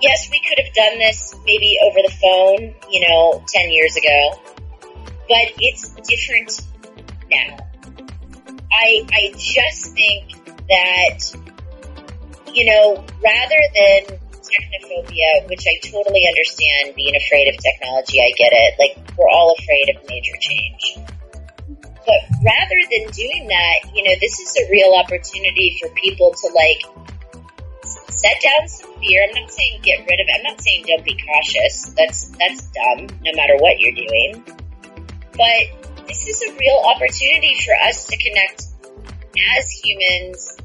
yes, 0.00 0.28
we 0.30 0.40
could 0.40 0.62
have 0.64 0.74
done 0.74 0.98
this 0.98 1.34
maybe 1.44 1.78
over 1.84 1.98
the 2.02 2.12
phone, 2.20 2.74
you 2.90 3.06
know, 3.08 3.42
10 3.48 3.70
years 3.70 3.96
ago, 3.96 4.40
but 5.28 5.52
it's 5.58 5.90
different 6.06 6.60
now. 7.30 7.56
I, 8.72 9.06
I 9.10 9.32
just 9.38 9.94
think 9.94 10.34
that, 10.68 11.18
you 12.52 12.66
know, 12.66 13.04
rather 13.22 13.60
than 13.74 14.18
technophobia, 14.46 15.48
which 15.48 15.64
I 15.66 15.88
totally 15.88 16.26
understand 16.28 16.94
being 16.94 17.16
afraid 17.16 17.48
of 17.48 17.56
technology, 17.62 18.20
I 18.20 18.32
get 18.36 18.52
it. 18.52 18.74
Like, 18.78 19.16
we're 19.16 19.28
all 19.28 19.54
afraid 19.58 19.96
of 19.96 20.08
major 20.08 20.36
change. 20.40 20.98
But 22.06 22.22
rather 22.44 22.78
than 22.90 23.10
doing 23.10 23.48
that, 23.48 23.90
you 23.92 24.04
know, 24.04 24.14
this 24.20 24.38
is 24.38 24.56
a 24.62 24.70
real 24.70 24.94
opportunity 24.94 25.76
for 25.80 25.88
people 25.90 26.32
to 26.32 26.46
like 26.54 26.82
set 27.82 28.40
down 28.42 28.68
some 28.68 28.94
fear. 29.00 29.26
I'm 29.28 29.42
not 29.42 29.50
saying 29.50 29.80
get 29.82 30.06
rid 30.06 30.20
of 30.20 30.26
it. 30.26 30.36
I'm 30.38 30.42
not 30.44 30.60
saying 30.60 30.84
don't 30.86 31.04
be 31.04 31.18
cautious. 31.18 31.92
That's 31.96 32.26
that's 32.38 32.70
dumb, 32.70 33.08
no 33.22 33.32
matter 33.34 33.56
what 33.58 33.80
you're 33.80 33.92
doing. 33.92 34.44
But 35.32 36.06
this 36.06 36.26
is 36.26 36.42
a 36.42 36.56
real 36.56 36.82
opportunity 36.86 37.56
for 37.64 37.74
us 37.88 38.06
to 38.06 38.16
connect 38.16 38.62
as 39.58 39.70
humans 39.70 40.56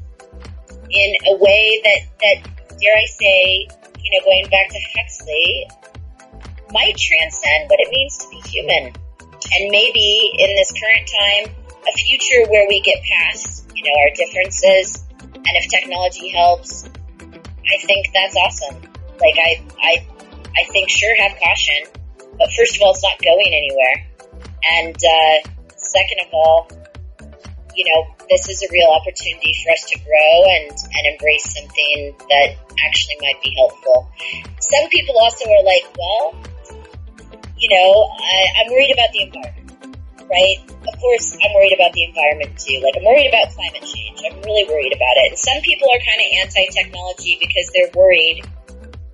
in 0.90 1.14
a 1.26 1.36
way 1.36 1.80
that 1.84 2.00
that 2.20 2.78
dare 2.80 2.96
I 2.96 3.06
say, 3.06 3.68
you 4.00 4.10
know, 4.12 4.24
going 4.24 4.48
back 4.50 4.68
to 4.70 4.78
Huxley, 4.96 5.68
might 6.70 6.96
transcend 6.96 7.68
what 7.68 7.80
it 7.80 7.90
means 7.90 8.16
to 8.18 8.28
be 8.30 8.40
human. 8.48 8.92
And 9.50 9.70
maybe 9.70 10.32
in 10.38 10.54
this 10.56 10.72
current 10.72 11.10
time, 11.20 11.54
a 11.82 11.92
future 11.98 12.48
where 12.50 12.66
we 12.68 12.80
get 12.80 12.96
past, 13.02 13.66
you 13.74 13.82
know, 13.82 13.90
our 14.02 14.14
differences, 14.14 15.04
and 15.34 15.56
if 15.56 15.68
technology 15.68 16.28
helps, 16.28 16.84
I 16.86 17.78
think 17.84 18.06
that's 18.12 18.36
awesome. 18.36 18.82
Like 19.20 19.34
I, 19.38 19.62
I, 19.80 20.06
I 20.56 20.64
think 20.70 20.90
sure 20.90 21.14
have 21.16 21.38
caution, 21.38 21.86
but 22.38 22.50
first 22.56 22.76
of 22.76 22.82
all, 22.82 22.92
it's 22.92 23.02
not 23.02 23.18
going 23.22 23.52
anywhere, 23.52 24.06
and 24.70 24.94
uh, 24.96 25.48
second 25.76 26.20
of 26.26 26.32
all, 26.32 26.68
you 27.74 27.84
know, 27.90 28.14
this 28.28 28.48
is 28.48 28.62
a 28.62 28.68
real 28.70 28.90
opportunity 28.90 29.54
for 29.64 29.72
us 29.72 29.84
to 29.90 29.98
grow 29.98 30.44
and 30.56 30.70
and 30.70 31.06
embrace 31.12 31.54
something 31.54 32.14
that 32.28 32.56
actually 32.84 33.16
might 33.20 33.40
be 33.42 33.54
helpful. 33.56 34.10
Some 34.60 34.88
people 34.90 35.14
also 35.18 35.48
are 35.48 35.64
like, 35.64 35.84
well, 35.96 36.34
you 37.62 37.70
know, 37.70 38.10
I, 38.10 38.60
I'm 38.60 38.72
worried 38.74 38.90
about 38.90 39.14
the 39.14 39.22
environment 39.22 39.62
right? 40.32 40.56
Of 40.88 40.98
course, 40.98 41.36
I'm 41.36 41.52
worried 41.54 41.76
about 41.76 41.92
the 41.92 42.04
environment 42.04 42.56
too. 42.56 42.80
Like, 42.80 42.96
I'm 42.96 43.04
worried 43.04 43.28
about 43.28 43.52
climate 43.52 43.84
change. 43.84 44.18
I'm 44.24 44.40
really 44.42 44.64
worried 44.64 44.96
about 44.96 45.14
it. 45.20 45.36
And 45.36 45.38
some 45.38 45.60
people 45.60 45.88
are 45.92 46.00
kind 46.00 46.20
of 46.24 46.28
anti-technology 46.40 47.36
because 47.36 47.68
they're 47.76 47.92
worried 47.92 48.40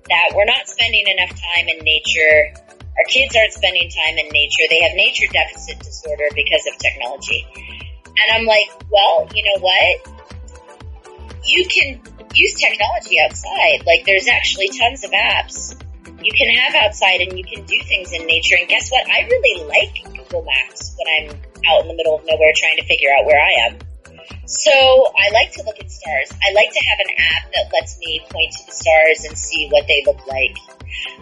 that 0.07 0.33
we're 0.33 0.47
not 0.47 0.67
spending 0.67 1.05
enough 1.11 1.35
time 1.35 1.67
in 1.67 1.83
nature. 1.83 2.55
Our 2.97 3.07
kids 3.11 3.35
aren't 3.35 3.53
spending 3.53 3.91
time 3.91 4.17
in 4.17 4.31
nature. 4.31 4.63
They 4.71 4.81
have 4.81 4.95
nature 4.95 5.27
deficit 5.31 5.79
disorder 5.79 6.31
because 6.33 6.65
of 6.71 6.79
technology. 6.79 7.45
And 8.07 8.27
I'm 8.33 8.45
like, 8.47 8.71
well, 8.89 9.27
you 9.35 9.43
know 9.43 9.59
what? 9.59 9.93
You 11.45 11.67
can 11.67 12.01
use 12.33 12.53
technology 12.55 13.19
outside. 13.19 13.85
Like, 13.85 14.05
there's 14.05 14.27
actually 14.27 14.71
tons 14.71 15.03
of 15.03 15.11
apps 15.11 15.75
you 16.23 16.33
can 16.33 16.53
have 16.53 16.75
outside 16.75 17.21
and 17.21 17.37
you 17.37 17.43
can 17.43 17.65
do 17.65 17.79
things 17.87 18.11
in 18.13 18.25
nature. 18.25 18.55
And 18.59 18.67
guess 18.67 18.89
what? 18.89 19.07
I 19.09 19.27
really 19.27 19.63
like 19.67 19.93
Google 20.15 20.43
Maps 20.43 20.95
when 20.97 21.07
I'm 21.07 21.27
out 21.67 21.81
in 21.81 21.87
the 21.87 21.95
middle 21.95 22.15
of 22.15 22.25
nowhere 22.25 22.51
trying 22.55 22.77
to 22.77 22.85
figure 22.85 23.09
out 23.17 23.25
where 23.25 23.39
I 23.39 23.69
am. 23.69 23.79
So 24.45 24.71
I 24.71 25.29
like 25.31 25.51
to 25.53 25.63
look 25.63 25.79
at 25.79 25.91
stars. 25.91 26.29
I 26.41 26.53
like 26.53 26.73
to 26.73 26.83
have 26.89 26.99
an 27.05 27.11
app 27.17 27.53
that 27.53 27.65
lets 27.73 27.97
me 27.99 28.19
point 28.29 28.51
to 28.51 28.65
the 28.65 28.71
stars 28.73 29.25
and 29.25 29.37
see 29.37 29.69
what 29.69 29.87
they 29.87 30.03
look 30.05 30.25
like. 30.27 30.57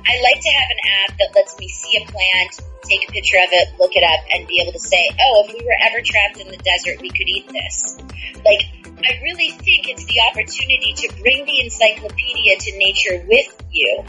I 0.07 0.15
like 0.23 0.41
to 0.41 0.49
have 0.49 0.69
an 0.71 0.81
app 1.03 1.17
that 1.19 1.35
lets 1.35 1.59
me 1.59 1.67
see 1.67 2.01
a 2.01 2.05
plant, 2.07 2.61
take 2.83 3.07
a 3.07 3.11
picture 3.11 3.37
of 3.37 3.51
it, 3.51 3.75
look 3.79 3.91
it 3.95 4.03
up, 4.03 4.23
and 4.33 4.47
be 4.47 4.61
able 4.61 4.71
to 4.71 4.79
say, 4.79 5.11
oh, 5.19 5.43
if 5.45 5.53
we 5.53 5.59
were 5.65 5.75
ever 5.83 5.99
trapped 6.01 6.39
in 6.39 6.47
the 6.47 6.57
desert, 6.57 7.01
we 7.01 7.09
could 7.09 7.27
eat 7.27 7.47
this. 7.51 7.99
Like, 8.45 8.63
I 9.03 9.19
really 9.21 9.51
think 9.51 9.91
it's 9.91 10.05
the 10.05 10.23
opportunity 10.31 10.93
to 10.95 11.21
bring 11.21 11.45
the 11.45 11.61
encyclopedia 11.63 12.57
to 12.57 12.77
nature 12.77 13.25
with 13.27 13.51
you 13.71 14.03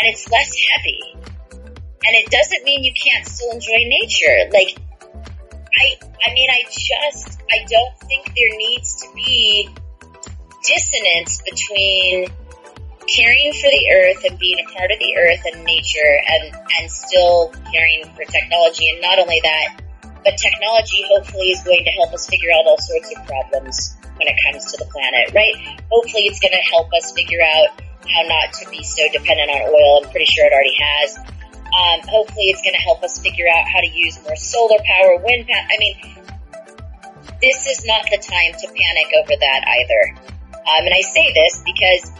and 0.00 0.10
it's 0.12 0.30
less 0.30 0.54
heavy. 0.70 1.00
And 2.06 2.14
it 2.16 2.30
doesn't 2.30 2.64
mean 2.64 2.84
you 2.84 2.92
can't 2.92 3.26
still 3.26 3.52
enjoy 3.52 3.80
nature. 3.86 4.50
Like, 4.52 4.76
I, 5.74 5.96
I 6.26 6.34
mean, 6.34 6.50
I 6.50 6.62
just, 6.68 7.40
I 7.50 7.64
don't 7.68 7.98
think 8.08 8.26
there 8.26 8.56
needs 8.56 9.02
to 9.02 9.08
be 9.14 9.68
dissonance 10.62 11.42
between 11.42 12.28
caring 13.06 13.52
for 13.52 13.68
the 13.68 13.84
earth 13.92 14.24
and 14.28 14.38
being 14.38 14.58
a 14.60 14.68
part 14.72 14.90
of 14.90 14.98
the 14.98 15.16
earth 15.16 15.42
and 15.52 15.64
nature 15.64 16.20
and, 16.28 16.54
and 16.80 16.90
still 16.90 17.52
caring 17.72 18.04
for 18.14 18.24
technology. 18.24 18.88
And 18.90 19.00
not 19.00 19.18
only 19.18 19.40
that, 19.42 19.80
but 20.24 20.36
technology 20.36 21.04
hopefully 21.08 21.52
is 21.52 21.62
going 21.62 21.84
to 21.84 21.90
help 21.90 22.12
us 22.12 22.26
figure 22.28 22.50
out 22.50 22.64
all 22.66 22.78
sorts 22.78 23.12
of 23.16 23.26
problems 23.26 23.96
when 24.16 24.28
it 24.28 24.36
comes 24.44 24.64
to 24.72 24.76
the 24.78 24.88
planet, 24.90 25.32
right? 25.34 25.80
Hopefully 25.90 26.24
it's 26.24 26.40
going 26.40 26.52
to 26.52 26.64
help 26.70 26.88
us 26.96 27.12
figure 27.12 27.42
out 27.42 27.80
how 28.08 28.22
not 28.28 28.52
to 28.60 28.70
be 28.70 28.82
so 28.82 29.02
dependent 29.12 29.50
on 29.50 29.62
oil. 29.68 30.04
I'm 30.04 30.10
pretty 30.10 30.26
sure 30.26 30.46
it 30.46 30.52
already 30.52 30.76
has. 30.78 31.18
Um, 31.74 32.00
hopefully, 32.06 32.54
it's 32.54 32.62
going 32.62 32.74
to 32.74 32.84
help 32.84 33.02
us 33.02 33.18
figure 33.18 33.46
out 33.48 33.66
how 33.66 33.80
to 33.80 33.90
use 33.90 34.22
more 34.22 34.36
solar 34.36 34.78
power, 34.84 35.18
wind 35.18 35.48
power. 35.48 35.66
I 35.66 35.76
mean, 35.78 35.96
this 37.40 37.66
is 37.66 37.84
not 37.84 38.04
the 38.10 38.18
time 38.18 38.52
to 38.54 38.66
panic 38.68 39.08
over 39.18 39.34
that 39.40 39.60
either. 39.66 40.02
Um, 40.54 40.86
and 40.86 40.94
I 40.94 41.02
say 41.02 41.32
this 41.34 41.62
because 41.64 42.12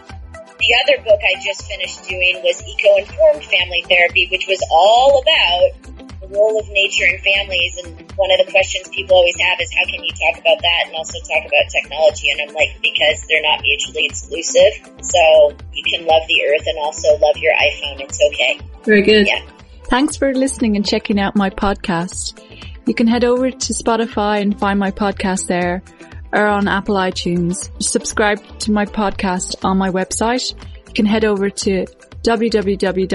the 0.59 0.71
other 0.83 1.03
book 1.03 1.19
I 1.23 1.39
just 1.41 1.65
finished 1.65 2.07
doing 2.07 2.41
was 2.43 2.61
Eco 2.67 2.97
Informed 2.97 3.43
Family 3.43 3.83
Therapy, 3.87 4.27
which 4.31 4.45
was 4.47 4.61
all 4.71 5.21
about 5.21 6.19
the 6.21 6.27
role 6.27 6.59
of 6.59 6.69
nature 6.69 7.05
in 7.05 7.19
families. 7.19 7.79
And 7.83 8.04
one 8.15 8.31
of 8.31 8.45
the 8.45 8.51
questions 8.51 8.87
people 8.89 9.17
always 9.17 9.39
have 9.39 9.59
is, 9.59 9.71
how 9.73 9.85
can 9.85 10.03
you 10.03 10.11
talk 10.11 10.39
about 10.39 10.59
that 10.61 10.83
and 10.87 10.95
also 10.95 11.19
talk 11.19 11.45
about 11.45 11.69
technology? 11.69 12.31
And 12.31 12.41
I'm 12.47 12.55
like, 12.55 12.79
because 12.81 13.25
they're 13.27 13.41
not 13.41 13.61
mutually 13.61 14.05
exclusive. 14.05 14.73
So 15.01 15.51
you 15.73 15.83
can 15.83 16.05
love 16.05 16.23
the 16.27 16.43
earth 16.47 16.65
and 16.65 16.79
also 16.79 17.17
love 17.17 17.37
your 17.37 17.53
iPhone. 17.53 18.01
It's 18.01 18.19
okay. 18.33 18.59
Very 18.83 19.01
good. 19.01 19.27
Yeah. 19.27 19.41
Thanks 19.89 20.15
for 20.15 20.33
listening 20.33 20.75
and 20.75 20.85
checking 20.85 21.19
out 21.19 21.35
my 21.35 21.49
podcast. 21.49 22.41
You 22.87 22.93
can 22.93 23.07
head 23.07 23.23
over 23.23 23.51
to 23.51 23.73
Spotify 23.73 24.41
and 24.41 24.59
find 24.59 24.79
my 24.79 24.91
podcast 24.91 25.47
there 25.47 25.83
or 26.31 26.47
on 26.47 26.67
Apple 26.67 26.95
iTunes. 26.95 27.69
Subscribe 27.81 28.39
to 28.59 28.71
my 28.71 28.85
podcast 28.85 29.63
on 29.63 29.77
my 29.77 29.89
website. 29.89 30.53
You 30.87 30.93
can 30.93 31.05
head 31.05 31.25
over 31.25 31.49
to 31.49 31.85
www.inaom.io 32.23 33.09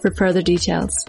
for 0.00 0.10
further 0.14 0.42
details. 0.42 1.06